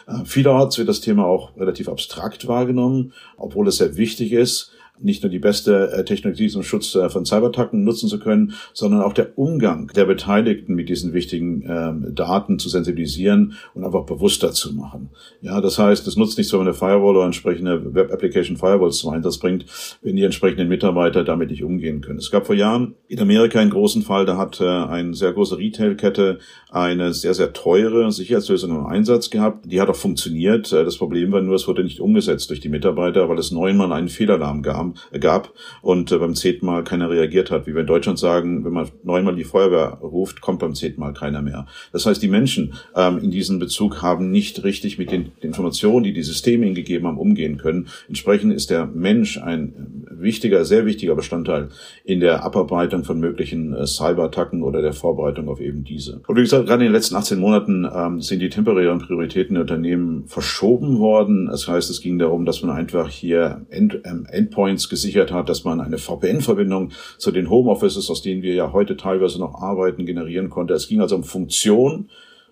Äh, 0.07 0.25
vielerorts 0.25 0.77
wird 0.77 0.89
das 0.89 1.01
Thema 1.01 1.25
auch 1.25 1.55
relativ 1.57 1.89
abstrakt 1.89 2.47
wahrgenommen, 2.47 3.13
obwohl 3.37 3.67
es 3.67 3.77
sehr 3.77 3.97
wichtig 3.97 4.31
ist 4.33 4.71
nicht 5.01 5.23
nur 5.23 5.29
die 5.29 5.39
beste 5.39 5.91
äh, 5.91 6.03
Technologie 6.03 6.47
zum 6.47 6.63
Schutz 6.63 6.95
äh, 6.95 7.09
von 7.09 7.25
Cyberattacken 7.25 7.83
nutzen 7.83 8.09
zu 8.09 8.19
können, 8.19 8.53
sondern 8.73 9.01
auch 9.01 9.13
der 9.13 9.37
Umgang 9.37 9.87
der 9.95 10.05
Beteiligten 10.05 10.75
mit 10.75 10.89
diesen 10.89 11.13
wichtigen 11.13 11.63
ähm, 11.67 12.15
Daten 12.15 12.59
zu 12.59 12.69
sensibilisieren 12.69 13.53
und 13.73 13.83
einfach 13.83 14.05
bewusster 14.05 14.51
zu 14.51 14.73
machen. 14.73 15.09
Ja, 15.41 15.61
das 15.61 15.79
heißt, 15.79 16.05
es 16.07 16.17
nutzt 16.17 16.37
nichts, 16.37 16.51
wenn 16.51 16.59
man 16.59 16.67
eine 16.67 16.75
Firewall 16.75 17.15
oder 17.15 17.25
entsprechende 17.25 17.93
Web 17.93 18.11
Application 18.11 18.57
Firewalls 18.57 18.97
zum 18.97 19.13
Einsatz 19.13 19.37
bringt, 19.37 19.65
wenn 20.01 20.15
die 20.15 20.23
entsprechenden 20.23 20.67
Mitarbeiter 20.67 21.23
damit 21.23 21.49
nicht 21.49 21.63
umgehen 21.63 22.01
können. 22.01 22.19
Es 22.19 22.31
gab 22.31 22.45
vor 22.45 22.55
Jahren 22.55 22.95
in 23.07 23.19
Amerika 23.19 23.59
einen 23.59 23.71
großen 23.71 24.01
Fall, 24.01 24.25
da 24.25 24.37
hat 24.37 24.59
äh, 24.59 24.65
eine 24.65 25.13
sehr 25.13 25.33
große 25.33 25.57
Retail-Kette 25.57 26.39
eine 26.71 27.13
sehr, 27.13 27.33
sehr 27.33 27.53
teure 27.53 28.11
Sicherheitslösung 28.11 28.71
im 28.71 28.85
Einsatz 28.85 29.29
gehabt. 29.29 29.65
Die 29.71 29.81
hat 29.81 29.89
auch 29.89 29.95
funktioniert. 29.95 30.71
Das 30.71 30.97
Problem 30.97 31.31
war 31.31 31.41
nur, 31.41 31.55
es 31.55 31.67
wurde 31.67 31.83
nicht 31.83 31.99
umgesetzt 31.99 32.49
durch 32.49 32.59
die 32.59 32.69
Mitarbeiter, 32.69 33.27
weil 33.27 33.39
es 33.39 33.51
neunmal 33.51 33.91
einen 33.91 34.07
Fehlalarm 34.07 34.61
gab 34.61 34.88
gab 35.19 35.53
und 35.81 36.11
äh, 36.11 36.17
beim 36.17 36.35
zehnten 36.35 36.65
Mal 36.65 36.83
keiner 36.83 37.09
reagiert 37.09 37.51
hat. 37.51 37.67
Wie 37.67 37.73
wir 37.73 37.81
in 37.81 37.87
Deutschland 37.87 38.19
sagen, 38.19 38.65
wenn 38.65 38.73
man 38.73 38.89
neunmal 39.03 39.35
die 39.35 39.43
Feuerwehr 39.43 39.99
ruft, 40.01 40.41
kommt 40.41 40.59
beim 40.59 40.75
zehnten 40.75 41.01
Mal 41.01 41.13
keiner 41.13 41.41
mehr. 41.41 41.67
Das 41.91 42.05
heißt, 42.05 42.21
die 42.21 42.27
Menschen 42.27 42.73
ähm, 42.95 43.19
in 43.19 43.31
diesem 43.31 43.59
Bezug 43.59 44.01
haben 44.01 44.31
nicht 44.31 44.63
richtig 44.63 44.97
mit 44.97 45.11
den, 45.11 45.31
den 45.41 45.49
Informationen, 45.49 46.03
die 46.03 46.13
die 46.13 46.23
Systeme 46.23 46.65
ihnen 46.65 46.75
gegeben 46.75 47.07
haben, 47.07 47.17
umgehen 47.17 47.57
können. 47.57 47.87
Entsprechend 48.07 48.53
ist 48.53 48.69
der 48.69 48.85
Mensch 48.85 49.37
ein 49.37 49.98
wichtiger, 50.21 50.65
sehr 50.65 50.85
wichtiger 50.85 51.15
Bestandteil 51.15 51.69
in 52.03 52.19
der 52.19 52.43
Abarbeitung 52.43 53.03
von 53.03 53.19
möglichen 53.19 53.73
äh, 53.73 53.85
Cyberattacken 53.85 54.63
oder 54.63 54.81
der 54.81 54.93
Vorbereitung 54.93 55.49
auf 55.49 55.59
eben 55.59 55.83
diese. 55.83 56.21
Und 56.27 56.35
wie 56.35 56.41
gesagt, 56.41 56.67
gerade 56.67 56.83
in 56.83 56.89
den 56.89 56.93
letzten 56.93 57.15
18 57.15 57.39
Monaten 57.39 57.87
ähm, 57.93 58.21
sind 58.21 58.39
die 58.39 58.49
temporären 58.49 58.99
Prioritäten 58.99 59.55
der 59.55 59.61
Unternehmen 59.61 60.25
verschoben 60.27 60.99
worden. 60.99 61.47
Das 61.47 61.67
heißt, 61.67 61.89
es 61.89 62.01
ging 62.01 62.19
darum, 62.19 62.45
dass 62.45 62.61
man 62.61 62.75
einfach 62.75 63.09
hier 63.09 63.65
End, 63.69 63.99
ähm, 64.05 64.25
Endpoints 64.29 64.89
gesichert 64.89 65.31
hat, 65.31 65.49
dass 65.49 65.63
man 65.63 65.81
eine 65.81 65.97
VPN-Verbindung 65.97 66.91
zu 67.17 67.31
den 67.31 67.49
Homeoffices, 67.49 68.09
aus 68.09 68.21
denen 68.21 68.41
wir 68.41 68.53
ja 68.53 68.73
heute 68.73 68.97
teilweise 68.97 69.39
noch 69.39 69.55
arbeiten, 69.55 70.05
generieren 70.05 70.49
konnte. 70.49 70.73
Es 70.73 70.87
ging 70.87 71.01
also 71.01 71.15
um 71.15 71.23
Funktion 71.23 72.09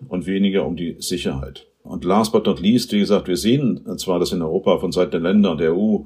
und 0.08 0.28
weniger 0.28 0.66
um 0.66 0.76
die 0.76 0.96
Sicherheit. 1.00 1.68
Und 1.88 2.04
last 2.04 2.34
but 2.34 2.46
not 2.46 2.60
least, 2.60 2.92
wie 2.92 3.00
gesagt, 3.00 3.28
wir 3.28 3.38
sehen 3.38 3.82
zwar, 3.98 4.20
dass 4.20 4.34
in 4.34 4.42
Europa 4.42 4.78
von 4.80 4.92
Seiten 4.92 5.12
der 5.12 5.20
Länder 5.22 5.52
und 5.52 5.60
der 5.60 5.74
EU 5.74 6.00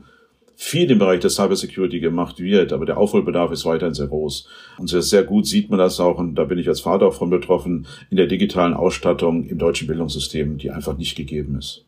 viel 0.63 0.91
im 0.91 0.99
Bereich 0.99 1.19
der 1.19 1.31
Cybersecurity 1.31 1.99
gemacht 1.99 2.39
wird, 2.39 2.71
aber 2.71 2.85
der 2.85 2.99
Aufholbedarf 2.99 3.51
ist 3.51 3.65
weiterhin 3.65 3.95
sehr 3.95 4.05
groß. 4.05 4.47
Und 4.77 4.89
sehr, 4.89 5.01
sehr 5.01 5.23
gut 5.23 5.47
sieht 5.47 5.71
man 5.71 5.79
das 5.79 5.99
auch, 5.99 6.19
und 6.19 6.35
da 6.35 6.43
bin 6.43 6.59
ich 6.59 6.67
als 6.67 6.81
Vater 6.81 7.07
auch 7.07 7.15
von 7.15 7.31
betroffen, 7.31 7.87
in 8.11 8.17
der 8.17 8.27
digitalen 8.27 8.75
Ausstattung 8.75 9.47
im 9.47 9.57
deutschen 9.57 9.87
Bildungssystem, 9.87 10.59
die 10.59 10.69
einfach 10.69 10.95
nicht 10.95 11.15
gegeben 11.15 11.57
ist. 11.57 11.83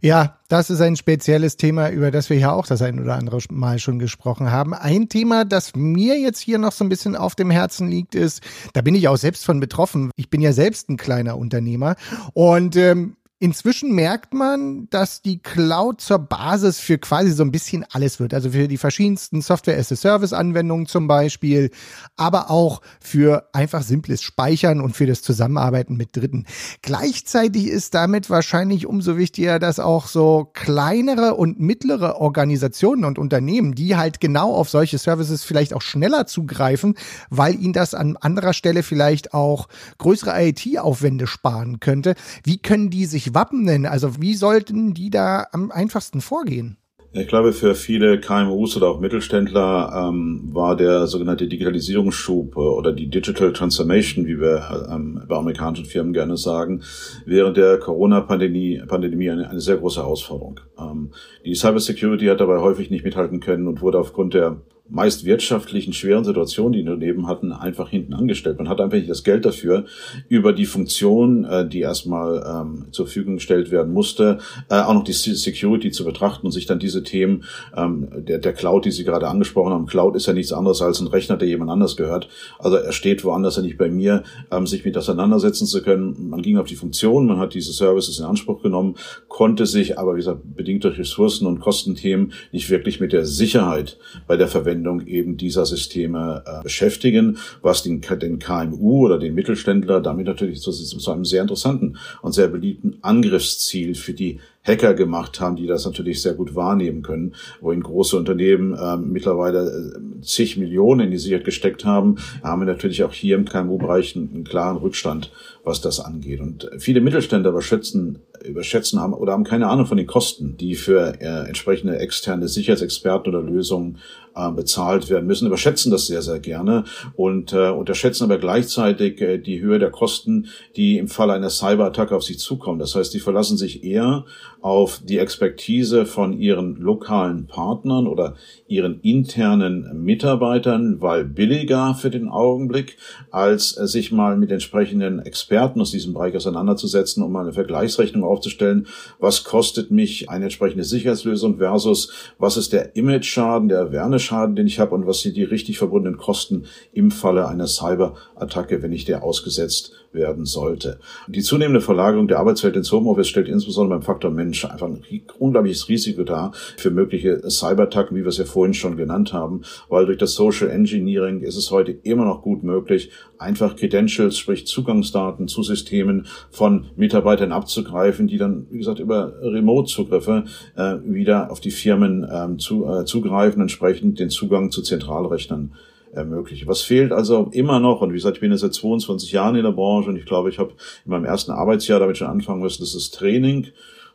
Ja, 0.00 0.36
das 0.48 0.68
ist 0.68 0.80
ein 0.80 0.96
spezielles 0.96 1.56
Thema, 1.56 1.90
über 1.90 2.10
das 2.10 2.28
wir 2.28 2.38
ja 2.38 2.52
auch 2.52 2.66
das 2.66 2.82
ein 2.82 3.00
oder 3.00 3.14
andere 3.14 3.38
Mal 3.50 3.78
schon 3.78 3.98
gesprochen 3.98 4.50
haben. 4.50 4.74
Ein 4.74 5.08
Thema, 5.08 5.44
das 5.44 5.76
mir 5.76 6.18
jetzt 6.18 6.40
hier 6.40 6.58
noch 6.58 6.72
so 6.72 6.84
ein 6.84 6.88
bisschen 6.88 7.14
auf 7.16 7.36
dem 7.36 7.50
Herzen 7.50 7.88
liegt, 7.88 8.16
ist, 8.16 8.42
da 8.74 8.80
bin 8.80 8.96
ich 8.96 9.06
auch 9.08 9.16
selbst 9.16 9.44
von 9.44 9.60
betroffen. 9.60 10.10
Ich 10.16 10.28
bin 10.28 10.40
ja 10.40 10.52
selbst 10.52 10.88
ein 10.88 10.96
kleiner 10.96 11.36
Unternehmer 11.36 11.96
und 12.32 12.76
ähm, 12.76 13.16
Inzwischen 13.40 13.94
merkt 13.94 14.34
man, 14.34 14.88
dass 14.90 15.22
die 15.22 15.38
Cloud 15.38 16.00
zur 16.00 16.18
Basis 16.18 16.80
für 16.80 16.98
quasi 16.98 17.30
so 17.30 17.44
ein 17.44 17.52
bisschen 17.52 17.84
alles 17.92 18.18
wird. 18.18 18.34
Also 18.34 18.50
für 18.50 18.66
die 18.66 18.78
verschiedensten 18.78 19.42
Software-as-a-Service-Anwendungen 19.42 20.86
zum 20.86 21.06
Beispiel, 21.06 21.70
aber 22.16 22.50
auch 22.50 22.80
für 22.98 23.48
einfach 23.52 23.82
simples 23.82 24.22
Speichern 24.22 24.80
und 24.80 24.96
für 24.96 25.06
das 25.06 25.22
Zusammenarbeiten 25.22 25.96
mit 25.96 26.16
Dritten. 26.16 26.46
Gleichzeitig 26.82 27.68
ist 27.68 27.94
damit 27.94 28.28
wahrscheinlich 28.28 28.86
umso 28.86 29.16
wichtiger, 29.16 29.60
dass 29.60 29.78
auch 29.78 30.08
so 30.08 30.50
kleinere 30.52 31.34
und 31.34 31.60
mittlere 31.60 32.16
Organisationen 32.16 33.04
und 33.04 33.20
Unternehmen, 33.20 33.76
die 33.76 33.94
halt 33.94 34.20
genau 34.20 34.52
auf 34.52 34.68
solche 34.68 34.98
Services 34.98 35.44
vielleicht 35.44 35.74
auch 35.74 35.82
schneller 35.82 36.26
zugreifen, 36.26 36.96
weil 37.30 37.54
ihnen 37.54 37.72
das 37.72 37.94
an 37.94 38.16
anderer 38.16 38.52
Stelle 38.52 38.82
vielleicht 38.82 39.32
auch 39.32 39.68
größere 39.98 40.48
IT-Aufwände 40.48 41.28
sparen 41.28 41.78
könnte. 41.78 42.16
Wie 42.42 42.58
können 42.58 42.90
die 42.90 43.06
sich 43.06 43.27
wappnen? 43.34 43.86
Also 43.86 44.20
wie 44.20 44.34
sollten 44.34 44.94
die 44.94 45.10
da 45.10 45.46
am 45.52 45.70
einfachsten 45.70 46.20
vorgehen? 46.20 46.78
Ich 47.12 47.26
glaube, 47.26 47.54
für 47.54 47.74
viele 47.74 48.20
KMUs 48.20 48.76
oder 48.76 48.88
auch 48.88 49.00
Mittelständler 49.00 50.08
ähm, 50.10 50.50
war 50.52 50.76
der 50.76 51.06
sogenannte 51.06 51.48
Digitalisierungsschub 51.48 52.54
äh, 52.54 52.60
oder 52.60 52.92
die 52.92 53.08
Digital 53.08 53.54
Transformation, 53.54 54.26
wie 54.26 54.38
wir 54.38 54.86
ähm, 54.92 55.22
bei 55.26 55.36
amerikanischen 55.36 55.86
Firmen 55.86 56.12
gerne 56.12 56.36
sagen, 56.36 56.82
während 57.24 57.56
der 57.56 57.78
Corona-Pandemie 57.78 58.82
Pandemie 58.86 59.30
eine, 59.30 59.48
eine 59.48 59.60
sehr 59.60 59.78
große 59.78 60.00
Herausforderung. 60.00 60.60
Ähm, 60.78 61.12
die 61.46 61.54
Cybersecurity 61.54 62.26
hat 62.26 62.40
dabei 62.40 62.58
häufig 62.58 62.90
nicht 62.90 63.04
mithalten 63.04 63.40
können 63.40 63.68
und 63.68 63.80
wurde 63.80 63.98
aufgrund 63.98 64.34
der 64.34 64.60
meist 64.90 65.24
wirtschaftlichen 65.24 65.92
schweren 65.92 66.24
Situationen, 66.24 66.72
die 66.72 66.80
Unternehmen 66.80 67.26
hatten, 67.26 67.52
einfach 67.52 67.90
hinten 67.90 68.14
angestellt. 68.14 68.58
Man 68.58 68.68
hat 68.68 68.80
einfach 68.80 68.96
nicht 68.96 69.10
das 69.10 69.24
Geld 69.24 69.44
dafür, 69.44 69.84
über 70.28 70.52
die 70.52 70.66
Funktion, 70.66 71.44
äh, 71.44 71.68
die 71.68 71.80
erstmal 71.80 72.44
ähm, 72.46 72.86
zur 72.90 73.06
Verfügung 73.06 73.34
gestellt 73.34 73.70
werden 73.70 73.92
musste, 73.92 74.38
äh, 74.70 74.80
auch 74.80 74.94
noch 74.94 75.04
die 75.04 75.12
Security 75.12 75.90
zu 75.90 76.04
betrachten 76.04 76.46
und 76.46 76.52
sich 76.52 76.66
dann 76.66 76.78
diese 76.78 77.02
Themen 77.02 77.44
ähm, 77.76 78.08
der, 78.16 78.38
der 78.38 78.52
Cloud, 78.54 78.86
die 78.86 78.90
Sie 78.90 79.04
gerade 79.04 79.28
angesprochen 79.28 79.72
haben, 79.72 79.86
Cloud 79.86 80.16
ist 80.16 80.26
ja 80.26 80.32
nichts 80.32 80.52
anderes 80.52 80.80
als 80.80 81.00
ein 81.00 81.06
Rechner, 81.06 81.36
der 81.36 81.48
jemand 81.48 81.70
anders 81.70 81.96
gehört. 81.96 82.28
Also 82.58 82.76
er 82.76 82.92
steht 82.92 83.24
woanders, 83.24 83.56
ja 83.56 83.62
nicht 83.62 83.78
bei 83.78 83.90
mir, 83.90 84.22
ähm, 84.50 84.66
sich 84.66 84.84
mit 84.84 84.96
auseinandersetzen 84.96 85.66
zu 85.66 85.82
können. 85.82 86.30
Man 86.30 86.40
ging 86.40 86.56
auf 86.56 86.66
die 86.66 86.76
Funktion, 86.76 87.26
man 87.26 87.38
hat 87.38 87.54
diese 87.54 87.72
Services 87.72 88.18
in 88.18 88.24
Anspruch 88.24 88.62
genommen, 88.62 88.96
konnte 89.28 89.66
sich 89.66 89.98
aber, 89.98 90.14
wie 90.14 90.20
gesagt, 90.20 90.40
bedingt 90.56 90.84
durch 90.84 90.98
Ressourcen 90.98 91.46
und 91.46 91.60
Kostenthemen 91.60 92.32
nicht 92.52 92.70
wirklich 92.70 93.00
mit 93.00 93.12
der 93.12 93.26
Sicherheit 93.26 93.98
bei 94.26 94.36
der 94.36 94.48
Verwendung 94.48 94.77
Anwendung 94.78 95.06
eben 95.06 95.36
dieser 95.36 95.66
Systeme 95.66 96.42
äh, 96.46 96.62
beschäftigen, 96.62 97.38
was 97.62 97.82
den, 97.82 98.00
den 98.00 98.38
KMU 98.38 99.04
oder 99.04 99.18
den 99.18 99.34
Mittelständler 99.34 100.00
damit 100.00 100.26
natürlich 100.26 100.60
zu, 100.60 100.70
zu 100.70 101.10
einem 101.10 101.24
sehr 101.24 101.42
interessanten 101.42 101.96
und 102.22 102.32
sehr 102.32 102.48
beliebten 102.48 102.98
Angriffsziel 103.02 103.94
für 103.94 104.12
die 104.12 104.40
Hacker 104.68 104.94
gemacht 104.94 105.40
haben, 105.40 105.56
die 105.56 105.66
das 105.66 105.86
natürlich 105.86 106.20
sehr 106.20 106.34
gut 106.34 106.54
wahrnehmen 106.54 107.02
können, 107.02 107.34
wohin 107.60 107.82
große 107.82 108.16
Unternehmen 108.16 108.74
äh, 108.74 108.96
mittlerweile 108.96 109.98
zig 110.20 110.56
Millionen 110.58 111.00
in 111.00 111.10
die 111.10 111.18
Sicherheit 111.18 111.44
gesteckt 111.44 111.84
haben, 111.84 112.16
haben 112.42 112.60
wir 112.60 112.66
natürlich 112.66 113.02
auch 113.02 113.12
hier 113.12 113.36
im 113.36 113.46
KMU-Bereich 113.46 114.14
einen, 114.14 114.30
einen, 114.34 114.44
klaren 114.44 114.76
Rückstand, 114.76 115.32
was 115.64 115.80
das 115.80 116.00
angeht. 116.00 116.40
Und 116.40 116.68
viele 116.78 117.00
Mittelständler 117.00 117.50
überschätzen, 117.50 118.18
überschätzen 118.44 119.00
haben 119.00 119.14
oder 119.14 119.32
haben 119.32 119.44
keine 119.44 119.68
Ahnung 119.68 119.86
von 119.86 119.96
den 119.96 120.06
Kosten, 120.06 120.56
die 120.58 120.74
für 120.74 121.18
äh, 121.20 121.46
entsprechende 121.48 121.98
externe 121.98 122.46
Sicherheitsexperten 122.48 123.34
oder 123.34 123.42
Lösungen 123.42 123.98
äh, 124.38 124.52
bezahlt 124.52 125.10
werden 125.10 125.26
müssen, 125.26 125.46
überschätzen 125.46 125.90
das 125.90 126.06
sehr, 126.06 126.22
sehr 126.22 126.38
gerne 126.38 126.84
und 127.16 127.52
äh, 127.52 127.70
unterschätzen 127.70 128.24
aber 128.24 128.38
gleichzeitig 128.38 129.20
äh, 129.20 129.38
die 129.38 129.60
Höhe 129.60 129.78
der 129.78 129.90
Kosten, 129.90 130.46
die 130.76 130.98
im 130.98 131.08
Falle 131.08 131.32
einer 131.32 131.50
Cyberattacke 131.50 132.14
auf 132.14 132.22
sie 132.22 132.36
zukommen. 132.36 132.78
Das 132.78 132.94
heißt, 132.94 133.12
die 133.12 133.20
verlassen 133.20 133.56
sich 133.56 133.82
eher 133.82 134.24
auf 134.60 135.00
die 135.04 135.18
Expertise 135.18 136.04
von 136.04 136.32
ihren 136.32 136.76
lokalen 136.76 137.46
Partnern 137.46 138.06
oder 138.06 138.34
ihren 138.66 139.00
internen 139.00 140.04
Mitarbeitern, 140.04 141.00
weil 141.00 141.24
billiger 141.24 141.94
für 141.94 142.10
den 142.10 142.28
Augenblick, 142.28 142.96
als 143.30 143.76
äh, 143.76 143.86
sich 143.86 144.12
mal 144.12 144.36
mit 144.36 144.50
entsprechenden 144.50 145.20
Experten 145.20 145.80
aus 145.80 145.90
diesem 145.90 146.14
Bereich 146.14 146.34
auseinanderzusetzen, 146.36 147.22
um 147.22 147.32
mal 147.32 147.42
eine 147.42 147.52
Vergleichsrechnung 147.52 148.24
aufzustellen. 148.24 148.86
Was 149.18 149.44
kostet 149.44 149.90
mich 149.90 150.28
eine 150.28 150.44
entsprechende 150.44 150.84
Sicherheitslösung 150.84 151.58
versus 151.58 152.12
was 152.38 152.56
ist 152.56 152.72
der 152.72 152.96
Image-Schaden, 152.96 153.68
der 153.68 153.92
Werneschaden, 154.28 154.56
den 154.56 154.66
ich 154.66 154.78
habe 154.78 154.94
und 154.94 155.06
was 155.06 155.20
sind 155.20 155.36
die 155.36 155.44
richtig 155.44 155.78
verbundenen 155.78 156.18
Kosten 156.18 156.64
im 156.92 157.10
Falle 157.10 157.48
einer 157.48 157.66
Cyberattacke, 157.66 158.82
wenn 158.82 158.92
ich 158.92 159.04
der 159.04 159.22
ausgesetzt 159.22 159.92
werden 160.12 160.46
sollte. 160.46 160.98
Die 161.26 161.42
zunehmende 161.42 161.80
Verlagerung 161.80 162.28
der 162.28 162.38
Arbeitswelt 162.38 162.76
ins 162.76 162.90
Homeoffice 162.92 163.28
stellt 163.28 163.48
insbesondere 163.48 163.98
beim 163.98 164.04
Faktor 164.04 164.30
Mensch 164.30 164.64
einfach 164.64 164.86
ein 164.86 165.02
unglaubliches 165.38 165.88
Risiko 165.88 166.24
dar 166.24 166.52
für 166.76 166.90
mögliche 166.90 167.40
Cyberattacken, 167.48 168.16
wie 168.16 168.22
wir 168.22 168.28
es 168.28 168.38
ja 168.38 168.44
vorhin 168.44 168.74
schon 168.74 168.96
genannt 168.96 169.32
haben, 169.32 169.62
weil 169.88 170.06
durch 170.06 170.18
das 170.18 170.34
Social 170.34 170.70
Engineering 170.70 171.42
ist 171.42 171.56
es 171.56 171.70
heute 171.70 171.92
immer 171.92 172.24
noch 172.24 172.42
gut 172.42 172.62
möglich, 172.62 173.10
einfach 173.38 173.76
Credentials, 173.76 174.38
sprich 174.38 174.66
Zugangsdaten 174.66 175.48
zu 175.48 175.62
Systemen 175.62 176.26
von 176.50 176.86
Mitarbeitern 176.96 177.52
abzugreifen, 177.52 178.26
die 178.26 178.38
dann, 178.38 178.66
wie 178.70 178.78
gesagt, 178.78 178.98
über 178.98 179.34
Remote-Zugriffe 179.42 180.44
äh, 180.76 180.96
wieder 181.04 181.50
auf 181.50 181.60
die 181.60 181.70
Firmen 181.70 182.28
ähm, 182.30 182.58
zu, 182.58 182.86
äh, 182.86 183.04
zugreifen, 183.04 183.62
entsprechend 183.62 184.18
den 184.18 184.30
Zugang 184.30 184.70
zu 184.70 184.82
Zentralrechnern 184.82 185.72
ermöglichen. 186.12 186.68
Was 186.68 186.82
fehlt 186.82 187.12
also 187.12 187.48
immer 187.52 187.80
noch, 187.80 188.00
und 188.00 188.10
wie 188.10 188.16
gesagt, 188.16 188.36
ich 188.36 188.40
bin 188.40 188.50
jetzt 188.50 188.62
seit 188.62 188.74
22 188.74 189.32
Jahren 189.32 189.56
in 189.56 189.64
der 189.64 189.72
Branche 189.72 190.08
und 190.08 190.16
ich 190.16 190.26
glaube, 190.26 190.48
ich 190.48 190.58
habe 190.58 190.72
in 191.04 191.10
meinem 191.10 191.24
ersten 191.24 191.52
Arbeitsjahr 191.52 192.00
damit 192.00 192.18
schon 192.18 192.28
anfangen 192.28 192.62
müssen, 192.62 192.82
das 192.82 192.94
ist 192.94 193.14
Training 193.14 193.68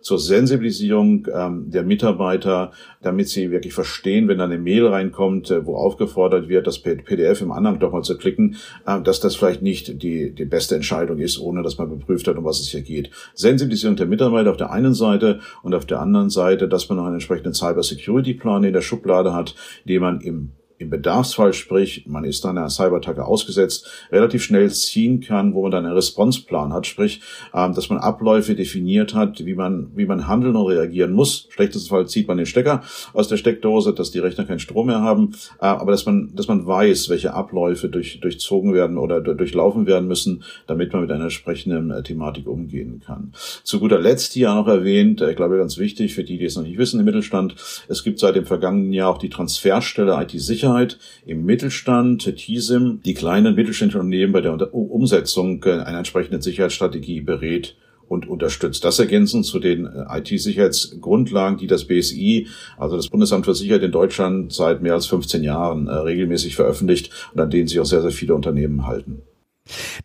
zur 0.03 0.19
Sensibilisierung 0.19 1.27
ähm, 1.33 1.71
der 1.71 1.83
Mitarbeiter, 1.83 2.71
damit 3.01 3.29
sie 3.29 3.51
wirklich 3.51 3.73
verstehen, 3.73 4.27
wenn 4.27 4.37
dann 4.37 4.51
eine 4.51 4.61
Mail 4.61 4.85
reinkommt, 4.85 5.49
äh, 5.49 5.65
wo 5.65 5.75
aufgefordert 5.75 6.49
wird, 6.49 6.67
das 6.67 6.79
PDF 6.79 7.41
im 7.41 7.51
Anhang 7.51 7.79
doch 7.79 7.91
mal 7.91 8.03
zu 8.03 8.17
klicken, 8.17 8.57
äh, 8.85 9.01
dass 9.01 9.21
das 9.21 9.35
vielleicht 9.35 9.61
nicht 9.61 10.03
die, 10.03 10.31
die 10.31 10.45
beste 10.45 10.75
Entscheidung 10.75 11.19
ist, 11.19 11.39
ohne 11.39 11.63
dass 11.63 11.77
man 11.77 11.89
geprüft 11.89 12.27
hat, 12.27 12.37
um 12.37 12.43
was 12.43 12.59
es 12.59 12.67
hier 12.67 12.81
geht. 12.81 13.09
Sensibilisierung 13.33 13.95
der 13.95 14.05
Mitarbeiter 14.05 14.51
auf 14.51 14.57
der 14.57 14.71
einen 14.71 14.93
Seite 14.93 15.39
und 15.63 15.73
auf 15.73 15.85
der 15.85 16.01
anderen 16.01 16.29
Seite, 16.29 16.67
dass 16.67 16.89
man 16.89 16.97
noch 16.97 17.05
einen 17.05 17.15
entsprechenden 17.15 17.53
Cyber-Security-Plan 17.53 18.65
in 18.65 18.73
der 18.73 18.81
Schublade 18.81 19.33
hat, 19.33 19.55
den 19.85 20.01
man 20.01 20.19
im 20.19 20.51
im 20.83 20.89
Bedarfsfall, 20.89 21.53
sprich, 21.53 22.05
man 22.07 22.23
ist 22.23 22.45
dann 22.45 22.57
einer 22.57 22.69
Cyberattacke 22.69 23.25
ausgesetzt, 23.25 23.87
relativ 24.11 24.43
schnell 24.43 24.69
ziehen 24.71 25.21
kann, 25.21 25.53
wo 25.53 25.63
man 25.63 25.71
dann 25.71 25.85
einen 25.85 25.95
Responseplan 25.95 26.73
hat, 26.73 26.85
sprich, 26.85 27.21
ähm, 27.53 27.73
dass 27.73 27.89
man 27.89 27.99
Abläufe 27.99 28.55
definiert 28.55 29.13
hat, 29.13 29.45
wie 29.45 29.55
man, 29.55 29.91
wie 29.95 30.05
man 30.05 30.27
handeln 30.27 30.55
und 30.55 30.67
reagieren 30.67 31.13
muss. 31.13 31.47
Schlechtestens 31.49 32.11
zieht 32.11 32.27
man 32.27 32.37
den 32.37 32.45
Stecker 32.45 32.81
aus 33.13 33.27
der 33.27 33.37
Steckdose, 33.37 33.93
dass 33.93 34.11
die 34.11 34.19
Rechner 34.19 34.45
keinen 34.45 34.59
Strom 34.59 34.87
mehr 34.87 35.01
haben, 35.01 35.33
äh, 35.59 35.65
aber 35.65 35.91
dass 35.91 36.05
man, 36.05 36.31
dass 36.35 36.47
man 36.47 36.65
weiß, 36.65 37.09
welche 37.09 37.33
Abläufe 37.33 37.89
durch, 37.89 38.19
durchzogen 38.19 38.73
werden 38.73 38.97
oder 38.97 39.21
durchlaufen 39.21 39.87
werden 39.87 40.07
müssen, 40.07 40.43
damit 40.67 40.93
man 40.93 41.03
mit 41.03 41.11
einer 41.11 41.23
entsprechenden 41.23 41.91
äh, 41.91 42.03
Thematik 42.03 42.47
umgehen 42.47 43.01
kann. 43.05 43.31
Zu 43.63 43.79
guter 43.79 43.99
Letzt 43.99 44.33
hier 44.33 44.53
noch 44.53 44.67
erwähnt, 44.67 45.21
äh, 45.21 45.31
ich 45.31 45.35
glaube 45.35 45.57
ganz 45.57 45.77
wichtig 45.77 46.13
für 46.13 46.23
die, 46.23 46.37
die 46.37 46.45
es 46.45 46.55
noch 46.55 46.63
nicht 46.63 46.77
wissen 46.77 46.99
im 46.99 47.05
Mittelstand, 47.05 47.55
es 47.87 48.03
gibt 48.03 48.19
seit 48.19 48.35
dem 48.35 48.45
vergangenen 48.45 48.93
Jahr 48.93 49.09
auch 49.09 49.17
die 49.17 49.29
Transferstelle 49.29 50.21
IT-Sicherheit 50.21 50.72
Sicherheit 50.73 50.97
im 51.25 51.45
Mittelstand, 51.45 52.35
TISIM, 52.35 53.01
die 53.05 53.13
kleinen 53.13 53.55
mittelständischen 53.55 54.01
Unternehmen 54.01 54.33
bei 54.33 54.41
der 54.41 54.73
Umsetzung 54.73 55.63
äh, 55.63 55.71
einer 55.71 55.99
entsprechenden 55.99 56.41
Sicherheitsstrategie 56.41 57.21
berät 57.21 57.75
und 58.07 58.27
unterstützt. 58.27 58.83
Das 58.83 58.99
ergänzend 58.99 59.45
zu 59.45 59.59
den 59.59 59.85
äh, 59.85 60.19
IT-Sicherheitsgrundlagen, 60.19 61.57
die 61.57 61.67
das 61.67 61.85
BSI, 61.85 62.47
also 62.77 62.95
das 62.95 63.09
Bundesamt 63.09 63.45
für 63.45 63.55
Sicherheit 63.55 63.83
in 63.83 63.91
Deutschland, 63.91 64.51
seit 64.53 64.81
mehr 64.81 64.93
als 64.93 65.07
15 65.07 65.43
Jahren 65.43 65.87
äh, 65.87 65.93
regelmäßig 65.93 66.55
veröffentlicht 66.55 67.09
und 67.33 67.39
an 67.39 67.49
denen 67.49 67.67
sich 67.67 67.79
auch 67.79 67.85
sehr, 67.85 68.01
sehr 68.01 68.11
viele 68.11 68.35
Unternehmen 68.35 68.85
halten. 68.85 69.21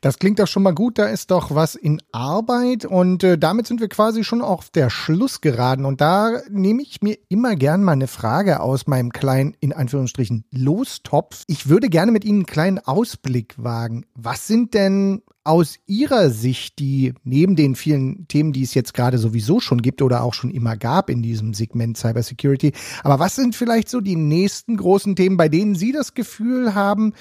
Das 0.00 0.18
klingt 0.18 0.38
doch 0.38 0.46
schon 0.46 0.62
mal 0.62 0.74
gut, 0.74 0.98
da 0.98 1.06
ist 1.06 1.30
doch 1.30 1.54
was 1.54 1.74
in 1.74 2.00
Arbeit 2.12 2.84
und 2.84 3.24
äh, 3.24 3.38
damit 3.38 3.66
sind 3.66 3.80
wir 3.80 3.88
quasi 3.88 4.22
schon 4.22 4.42
auf 4.42 4.70
der 4.70 4.90
Schluss 4.90 5.40
geraten 5.40 5.84
und 5.84 6.00
da 6.00 6.40
nehme 6.50 6.82
ich 6.82 7.02
mir 7.02 7.18
immer 7.28 7.56
gern 7.56 7.82
mal 7.82 7.92
eine 7.92 8.06
Frage 8.06 8.60
aus 8.60 8.86
meinem 8.86 9.10
kleinen, 9.10 9.56
in 9.60 9.72
Anführungsstrichen, 9.72 10.44
Lostopf. 10.50 11.42
Ich 11.46 11.68
würde 11.68 11.88
gerne 11.88 12.12
mit 12.12 12.24
Ihnen 12.24 12.38
einen 12.38 12.46
kleinen 12.46 12.78
Ausblick 12.78 13.54
wagen. 13.58 14.06
Was 14.14 14.46
sind 14.46 14.74
denn 14.74 15.22
aus 15.48 15.76
Ihrer 15.86 16.28
Sicht 16.28 16.78
die, 16.78 17.14
neben 17.24 17.56
den 17.56 17.74
vielen 17.74 18.28
Themen, 18.28 18.52
die 18.52 18.62
es 18.62 18.74
jetzt 18.74 18.92
gerade 18.92 19.16
sowieso 19.16 19.60
schon 19.60 19.80
gibt 19.80 20.02
oder 20.02 20.22
auch 20.22 20.34
schon 20.34 20.50
immer 20.50 20.76
gab 20.76 21.08
in 21.08 21.22
diesem 21.22 21.54
Segment 21.54 21.96
Cybersecurity, 21.96 22.72
aber 23.02 23.18
was 23.18 23.34
sind 23.34 23.56
vielleicht 23.56 23.88
so 23.88 24.02
die 24.02 24.14
nächsten 24.14 24.76
großen 24.76 25.16
Themen, 25.16 25.38
bei 25.38 25.48
denen 25.48 25.74
Sie 25.74 25.90
das 25.90 26.12
Gefühl 26.12 26.74
haben, 26.74 27.14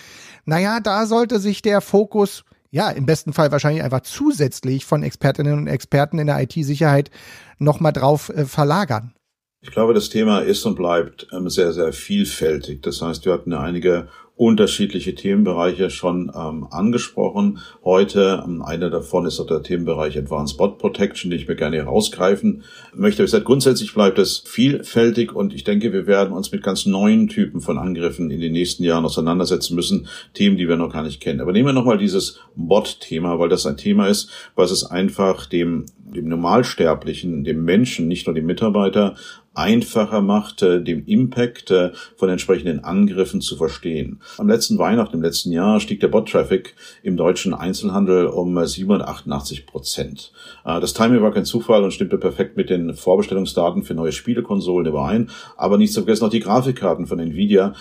naja, 0.43 0.81
da 0.81 1.05
sollte 1.05 1.39
sich 1.39 1.61
der 1.61 1.79
Fokus 1.79 2.43
ja, 2.69 2.89
im 2.89 3.05
besten 3.05 3.31
Fall 3.31 3.49
wahrscheinlich 3.53 3.81
einfach 3.81 4.01
zusätzlich 4.01 4.85
von 4.85 5.01
Expertinnen 5.01 5.57
und 5.57 5.67
Experten 5.67 6.19
in 6.19 6.27
der 6.27 6.41
IT-Sicherheit 6.41 7.11
nochmal 7.59 7.93
drauf 7.93 8.27
äh, 8.27 8.43
verlagern. 8.43 9.13
Ich 9.67 9.73
glaube, 9.73 9.93
das 9.93 10.07
Thema 10.07 10.39
ist 10.39 10.65
und 10.65 10.75
bleibt 10.75 11.27
ähm, 11.33 11.49
sehr, 11.49 11.73
sehr 11.73 11.91
vielfältig. 11.91 12.81
Das 12.83 13.01
heißt, 13.01 13.25
wir 13.25 13.33
hatten 13.33 13.51
einige 13.51 14.07
unterschiedliche 14.37 15.15
Themenbereiche 15.15 15.89
schon 15.89 16.31
ähm, 16.33 16.67
angesprochen. 16.69 17.59
Heute, 17.83 18.43
ähm, 18.45 18.61
einer 18.61 18.89
davon 18.89 19.25
ist 19.25 19.43
der 19.49 19.63
Themenbereich 19.63 20.17
Advanced 20.17 20.57
Bot 20.57 20.77
Protection, 20.77 21.31
den 21.31 21.39
ich 21.39 21.47
mir 21.47 21.55
gerne 21.55 21.77
herausgreifen 21.77 22.63
möchte. 22.93 23.23
Wie 23.23 23.25
gesagt, 23.25 23.45
grundsätzlich 23.45 23.93
bleibt 23.93 24.19
es 24.19 24.43
vielfältig 24.45 25.35
und 25.35 25.53
ich 25.53 25.63
denke, 25.63 25.91
wir 25.91 26.05
werden 26.05 26.33
uns 26.33 26.51
mit 26.51 26.61
ganz 26.61 26.85
neuen 26.85 27.27
Typen 27.27 27.59
von 27.59 27.79
Angriffen 27.79 28.29
in 28.29 28.39
den 28.39 28.53
nächsten 28.53 28.83
Jahren 28.83 29.05
auseinandersetzen 29.05 29.75
müssen. 29.75 30.07
Themen, 30.35 30.55
die 30.55 30.69
wir 30.69 30.77
noch 30.77 30.93
gar 30.93 31.03
nicht 31.03 31.19
kennen. 31.19 31.41
Aber 31.41 31.51
nehmen 31.51 31.69
wir 31.69 31.73
nochmal 31.73 31.97
dieses 31.97 32.39
Bot-Thema, 32.55 33.39
weil 33.39 33.49
das 33.49 33.65
ein 33.65 33.75
Thema 33.75 34.07
ist, 34.07 34.29
was 34.55 34.69
es 34.69 34.85
einfach 34.85 35.47
dem, 35.47 35.87
dem 35.97 36.29
Normalsterblichen, 36.29 37.43
dem 37.43 37.65
Menschen, 37.65 38.07
nicht 38.07 38.27
nur 38.27 38.35
dem 38.35 38.45
Mitarbeiter, 38.45 39.15
einfacher 39.57 40.21
macht, 40.21 40.61
äh, 40.61 40.81
dem 40.81 41.05
Impact 41.05 41.71
äh, 41.71 41.91
von 42.15 42.29
entsprechenden 42.29 42.83
Angriffen 42.83 43.41
zu 43.41 43.57
verstehen. 43.57 44.21
Am 44.37 44.47
letzten 44.47 44.77
Weihnachten, 44.77 45.15
im 45.15 45.23
letzten 45.23 45.51
Jahr, 45.51 45.79
stieg 45.79 45.99
der 45.99 46.09
Bot-Traffic 46.09 46.75
im 47.01 47.17
deutschen 47.17 47.55
Einzelhandel 47.55 48.27
um 48.27 48.63
788 48.63 49.65
Prozent. 49.65 50.31
Äh, 50.63 50.79
das 50.79 50.93
Timing 50.93 51.23
war 51.23 51.33
kein 51.33 51.45
Zufall 51.45 51.83
und 51.83 51.91
stimmte 51.91 52.19
perfekt 52.19 52.55
mit 52.55 52.69
den 52.69 52.93
Vorbestellungsdaten 52.93 53.83
für 53.83 53.95
neue 53.95 54.11
Spielekonsolen 54.11 54.85
überein, 54.85 55.31
aber 55.57 55.77
nicht 55.77 55.91
zu 55.91 56.01
vergessen 56.01 56.25
auch 56.25 56.29
die 56.29 56.39
Grafikkarten 56.39 57.07
von 57.07 57.19
Nvidia, 57.19 57.73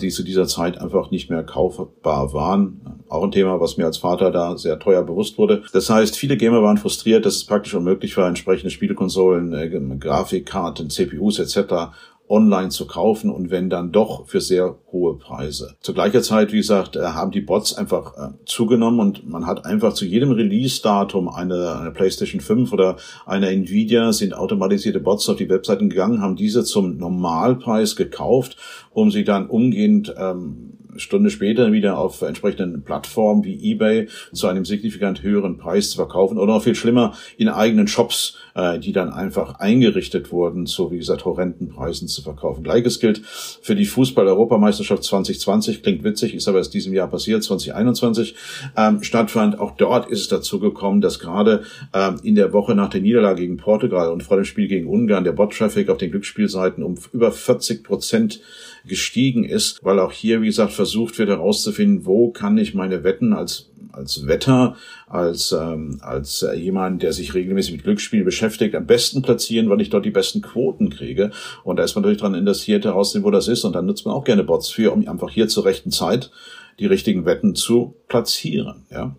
die 0.00 0.08
zu 0.08 0.22
dieser 0.22 0.46
Zeit 0.46 0.78
einfach 0.78 1.10
nicht 1.10 1.30
mehr 1.30 1.42
kaufbar 1.42 2.32
waren. 2.32 3.02
Auch 3.08 3.24
ein 3.24 3.32
Thema, 3.32 3.60
was 3.60 3.76
mir 3.76 3.86
als 3.86 3.98
Vater 3.98 4.30
da 4.30 4.56
sehr 4.56 4.78
teuer 4.78 5.02
bewusst 5.02 5.38
wurde. 5.38 5.62
Das 5.72 5.90
heißt, 5.90 6.16
viele 6.16 6.36
Gamer 6.36 6.62
waren 6.62 6.78
frustriert, 6.78 7.26
dass 7.26 7.36
es 7.36 7.44
praktisch 7.44 7.74
unmöglich 7.74 8.16
war, 8.16 8.28
entsprechende 8.28 8.70
Spielekonsolen, 8.70 9.98
Grafikkarten, 9.98 10.90
CPU 10.90 11.23
CPUs 11.24 11.38
etc. 11.38 11.94
online 12.28 12.70
zu 12.70 12.86
kaufen 12.86 13.30
und 13.30 13.50
wenn 13.50 13.68
dann 13.68 13.92
doch 13.92 14.26
für 14.26 14.40
sehr 14.40 14.78
hohe 14.90 15.18
Preise. 15.18 15.76
Zur 15.80 15.94
gleichen 15.94 16.22
Zeit, 16.22 16.52
wie 16.52 16.58
gesagt, 16.58 16.96
äh, 16.96 17.02
haben 17.02 17.30
die 17.30 17.42
Bots 17.42 17.76
einfach 17.76 18.16
äh, 18.16 18.30
zugenommen 18.46 18.98
und 18.98 19.28
man 19.28 19.46
hat 19.46 19.66
einfach 19.66 19.92
zu 19.92 20.06
jedem 20.06 20.30
Release-Datum 20.30 21.28
eine, 21.28 21.78
eine 21.78 21.90
PlayStation 21.90 22.40
5 22.40 22.72
oder 22.72 22.96
eine 23.26 23.50
Nvidia 23.50 24.12
sind 24.12 24.34
automatisierte 24.34 25.00
Bots 25.00 25.28
auf 25.28 25.36
die 25.36 25.50
Webseiten 25.50 25.90
gegangen, 25.90 26.22
haben 26.22 26.36
diese 26.36 26.64
zum 26.64 26.96
Normalpreis 26.96 27.94
gekauft, 27.94 28.56
um 28.90 29.10
sie 29.10 29.24
dann 29.24 29.48
umgehend 29.48 30.14
ähm, 30.16 30.73
Stunde 30.98 31.30
später 31.30 31.72
wieder 31.72 31.98
auf 31.98 32.22
entsprechenden 32.22 32.82
Plattformen 32.82 33.44
wie 33.44 33.72
eBay 33.72 34.08
zu 34.32 34.46
einem 34.46 34.64
signifikant 34.64 35.22
höheren 35.22 35.58
Preis 35.58 35.90
zu 35.90 35.96
verkaufen 35.96 36.38
oder 36.38 36.54
noch 36.54 36.62
viel 36.62 36.74
schlimmer 36.74 37.14
in 37.36 37.48
eigenen 37.48 37.88
Shops, 37.88 38.36
äh, 38.54 38.78
die 38.78 38.92
dann 38.92 39.12
einfach 39.12 39.60
eingerichtet 39.60 40.32
wurden, 40.32 40.66
so 40.66 40.90
wie 40.90 40.98
gesagt 40.98 41.24
horrenden 41.24 41.68
Preisen 41.68 42.08
zu 42.08 42.22
verkaufen. 42.22 42.64
Gleiches 42.64 43.00
gilt 43.00 43.20
für 43.24 43.74
die 43.74 43.86
Fußball-Europameisterschaft 43.86 45.04
2020, 45.04 45.82
klingt 45.82 46.04
witzig, 46.04 46.34
ist 46.34 46.48
aber 46.48 46.58
erst 46.58 46.74
diesem 46.74 46.92
Jahr 46.92 47.08
passiert, 47.08 47.42
2021 47.42 48.34
ähm, 48.76 49.02
stattfand. 49.02 49.58
Auch 49.58 49.72
dort 49.76 50.10
ist 50.10 50.20
es 50.20 50.28
dazu 50.28 50.58
gekommen, 50.58 51.00
dass 51.00 51.18
gerade 51.18 51.64
ähm, 51.92 52.16
in 52.22 52.34
der 52.34 52.52
Woche 52.52 52.74
nach 52.74 52.90
der 52.90 53.00
Niederlage 53.00 53.42
gegen 53.42 53.56
Portugal 53.56 54.10
und 54.10 54.22
vor 54.22 54.36
dem 54.36 54.44
Spiel 54.44 54.68
gegen 54.68 54.88
Ungarn 54.88 55.24
der 55.24 55.32
Bot-Traffic 55.32 55.88
auf 55.88 55.98
den 55.98 56.10
Glücksspielseiten 56.10 56.82
um 56.82 56.96
über 57.12 57.32
40 57.32 57.84
Prozent 57.84 58.40
gestiegen 58.86 59.44
ist, 59.44 59.80
weil 59.82 59.98
auch 59.98 60.12
hier, 60.12 60.42
wie 60.42 60.46
gesagt, 60.46 60.72
versucht 60.72 61.18
wird 61.18 61.30
herauszufinden, 61.30 62.04
wo 62.04 62.30
kann 62.30 62.58
ich 62.58 62.74
meine 62.74 63.02
Wetten 63.04 63.32
als 63.32 63.70
als 63.94 64.26
Wetter, 64.26 64.76
als, 65.06 65.52
ähm, 65.52 65.98
als 66.02 66.42
äh, 66.42 66.54
jemand, 66.54 67.02
der 67.02 67.12
sich 67.12 67.34
regelmäßig 67.34 67.72
mit 67.72 67.84
Glücksspiel 67.84 68.24
beschäftigt, 68.24 68.74
am 68.74 68.86
besten 68.86 69.22
platzieren, 69.22 69.70
weil 69.70 69.80
ich 69.80 69.90
dort 69.90 70.04
die 70.04 70.10
besten 70.10 70.42
Quoten 70.42 70.90
kriege. 70.90 71.30
Und 71.62 71.76
da 71.76 71.84
ist 71.84 71.94
man 71.94 72.02
natürlich 72.02 72.20
dran 72.20 72.34
interessiert, 72.34 72.84
herauszufinden, 72.84 73.26
wo 73.26 73.30
das 73.30 73.48
ist. 73.48 73.64
Und 73.64 73.74
dann 73.74 73.86
nutzt 73.86 74.04
man 74.04 74.14
auch 74.14 74.24
gerne 74.24 74.44
Bots 74.44 74.68
für, 74.68 74.92
um 74.92 75.06
einfach 75.08 75.30
hier 75.30 75.48
zur 75.48 75.64
rechten 75.64 75.90
Zeit 75.90 76.30
die 76.78 76.86
richtigen 76.86 77.24
Wetten 77.24 77.54
zu 77.54 77.94
platzieren. 78.08 78.84
Ja. 78.90 79.14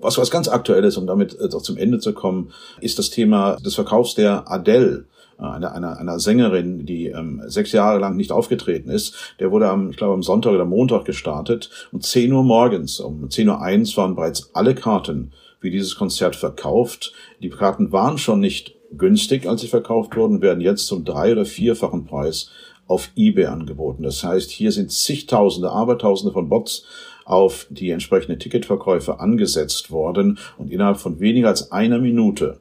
Was 0.00 0.18
was 0.18 0.30
ganz 0.30 0.48
aktuell 0.48 0.84
ist, 0.84 0.96
um 0.96 1.06
damit 1.06 1.38
äh, 1.38 1.48
zum 1.48 1.76
Ende 1.76 1.98
zu 1.98 2.12
kommen, 2.12 2.52
ist 2.80 2.98
das 2.98 3.10
Thema 3.10 3.56
des 3.56 3.74
Verkaufs 3.74 4.14
der 4.14 4.50
Adele 4.50 5.04
einer, 5.38 5.72
einer, 5.72 5.98
einer 5.98 6.18
Sängerin, 6.18 6.86
die 6.86 7.08
ähm, 7.08 7.42
sechs 7.46 7.72
Jahre 7.72 7.98
lang 7.98 8.16
nicht 8.16 8.32
aufgetreten 8.32 8.90
ist. 8.90 9.34
Der 9.38 9.50
wurde 9.50 9.68
am, 9.68 9.90
ich 9.90 9.96
glaube, 9.96 10.14
am 10.14 10.22
Sonntag 10.22 10.52
oder 10.52 10.64
Montag 10.64 11.04
gestartet. 11.04 11.88
Um 11.92 12.00
10 12.00 12.32
Uhr 12.32 12.42
morgens, 12.42 13.00
um 13.00 13.28
10.01 13.28 13.48
Uhr 13.48 13.60
eins 13.60 13.96
waren 13.96 14.14
bereits 14.14 14.50
alle 14.54 14.74
Karten 14.74 15.32
für 15.60 15.70
dieses 15.70 15.96
Konzert 15.96 16.36
verkauft. 16.36 17.12
Die 17.42 17.50
Karten 17.50 17.92
waren 17.92 18.18
schon 18.18 18.40
nicht 18.40 18.76
günstig, 18.96 19.46
als 19.46 19.60
sie 19.60 19.68
verkauft 19.68 20.16
wurden, 20.16 20.40
werden 20.40 20.60
jetzt 20.60 20.86
zum 20.86 21.04
drei- 21.04 21.32
oder 21.32 21.44
vierfachen 21.44 22.06
Preis 22.06 22.50
auf 22.86 23.10
eBay 23.16 23.46
angeboten. 23.46 24.02
Das 24.02 24.22
heißt, 24.22 24.50
hier 24.50 24.72
sind 24.72 24.92
zigtausende, 24.92 25.70
abertausende 25.70 26.32
von 26.32 26.48
Bots 26.48 26.84
auf 27.24 27.66
die 27.70 27.90
entsprechende 27.90 28.38
Ticketverkäufe 28.38 29.18
angesetzt 29.18 29.90
worden 29.90 30.38
und 30.56 30.70
innerhalb 30.70 30.98
von 30.98 31.18
weniger 31.18 31.48
als 31.48 31.72
einer 31.72 31.98
Minute 31.98 32.60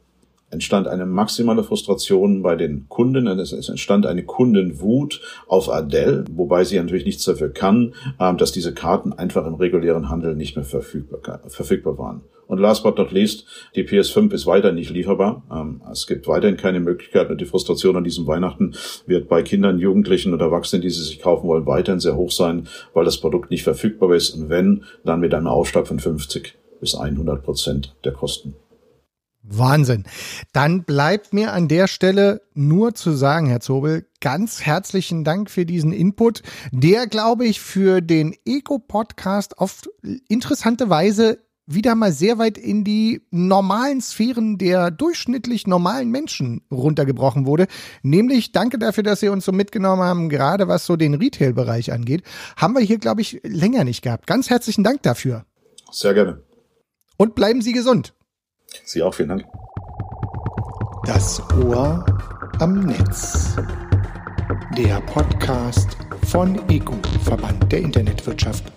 entstand 0.55 0.87
eine 0.87 1.05
maximale 1.05 1.63
Frustration 1.63 2.41
bei 2.41 2.55
den 2.55 2.87
Kunden, 2.89 3.27
es 3.27 3.51
entstand 3.69 4.05
eine 4.05 4.23
Kundenwut 4.23 5.21
auf 5.47 5.69
Adele, 5.69 6.25
wobei 6.31 6.63
sie 6.63 6.77
natürlich 6.77 7.05
nichts 7.05 7.25
dafür 7.25 7.49
kann, 7.49 7.93
ähm, 8.19 8.37
dass 8.37 8.51
diese 8.51 8.73
Karten 8.73 9.13
einfach 9.13 9.45
im 9.45 9.53
regulären 9.53 10.09
Handel 10.09 10.35
nicht 10.35 10.55
mehr 10.55 10.65
verfügbar, 10.65 11.41
verfügbar 11.47 11.97
waren. 11.97 12.21
Und 12.47 12.59
last 12.59 12.83
but 12.83 12.97
not 12.97 13.11
least, 13.11 13.45
die 13.75 13.83
PS5 13.83 14.31
ist 14.33 14.45
weiter 14.45 14.71
nicht 14.71 14.89
lieferbar. 14.89 15.43
Ähm, 15.51 15.81
es 15.91 16.07
gibt 16.07 16.27
weiterhin 16.27 16.57
keine 16.57 16.79
Möglichkeit 16.79 17.29
und 17.29 17.41
die 17.41 17.45
Frustration 17.45 17.97
an 17.97 18.03
diesem 18.03 18.27
Weihnachten 18.27 18.75
wird 19.05 19.27
bei 19.27 19.41
Kindern, 19.41 19.79
Jugendlichen 19.79 20.33
und 20.33 20.41
Erwachsenen, 20.41 20.81
die 20.81 20.89
sie 20.89 21.03
sich 21.03 21.19
kaufen 21.19 21.47
wollen, 21.47 21.65
weiterhin 21.65 21.99
sehr 21.99 22.15
hoch 22.15 22.31
sein, 22.31 22.67
weil 22.93 23.05
das 23.05 23.17
Produkt 23.17 23.51
nicht 23.51 23.63
verfügbar 23.63 24.15
ist 24.15 24.31
und 24.31 24.49
wenn, 24.49 24.83
dann 25.03 25.19
mit 25.19 25.33
einem 25.33 25.47
Aufschlag 25.47 25.87
von 25.87 25.99
50 25.99 26.55
bis 26.79 26.95
100 26.95 27.43
Prozent 27.43 27.95
der 28.03 28.13
Kosten. 28.13 28.55
Wahnsinn. 29.47 30.05
Dann 30.53 30.83
bleibt 30.83 31.33
mir 31.33 31.53
an 31.53 31.67
der 31.67 31.87
Stelle 31.87 32.41
nur 32.53 32.95
zu 32.95 33.11
sagen, 33.11 33.47
Herr 33.47 33.59
Zobel, 33.59 34.07
ganz 34.21 34.61
herzlichen 34.61 35.23
Dank 35.23 35.49
für 35.49 35.65
diesen 35.65 35.91
Input, 35.91 36.41
der, 36.71 37.07
glaube 37.07 37.45
ich, 37.45 37.61
für 37.61 38.01
den 38.01 38.35
Eco-Podcast 38.45 39.59
auf 39.59 39.83
interessante 40.27 40.89
Weise 40.89 41.39
wieder 41.67 41.95
mal 41.95 42.11
sehr 42.11 42.37
weit 42.37 42.57
in 42.57 42.83
die 42.83 43.21
normalen 43.31 44.01
Sphären 44.01 44.57
der 44.57 44.91
durchschnittlich 44.91 45.65
normalen 45.65 46.09
Menschen 46.11 46.61
runtergebrochen 46.71 47.45
wurde. 47.45 47.67
Nämlich 48.03 48.51
danke 48.51 48.77
dafür, 48.77 49.03
dass 49.03 49.19
Sie 49.19 49.29
uns 49.29 49.45
so 49.45 49.51
mitgenommen 49.51 50.03
haben, 50.03 50.29
gerade 50.29 50.67
was 50.67 50.85
so 50.85 50.95
den 50.95 51.15
Retail-Bereich 51.15 51.91
angeht. 51.91 52.23
Haben 52.55 52.75
wir 52.75 52.81
hier, 52.81 52.99
glaube 52.99 53.21
ich, 53.21 53.41
länger 53.43 53.83
nicht 53.83 54.03
gehabt. 54.03 54.27
Ganz 54.27 54.49
herzlichen 54.49 54.83
Dank 54.83 55.01
dafür. 55.01 55.45
Sehr 55.91 56.13
gerne. 56.13 56.43
Und 57.17 57.33
bleiben 57.35 57.61
Sie 57.61 57.71
gesund. 57.71 58.13
Sie 58.83 59.03
auch, 59.03 59.13
vielen 59.13 59.29
Dank. 59.29 59.45
Das 61.05 61.41
Ohr 61.63 62.05
am 62.59 62.79
Netz. 62.81 63.55
Der 64.77 64.99
Podcast 65.01 65.97
von 66.27 66.59
EGU, 66.69 66.95
Verband 67.23 67.71
der 67.71 67.79
Internetwirtschaft. 67.79 68.71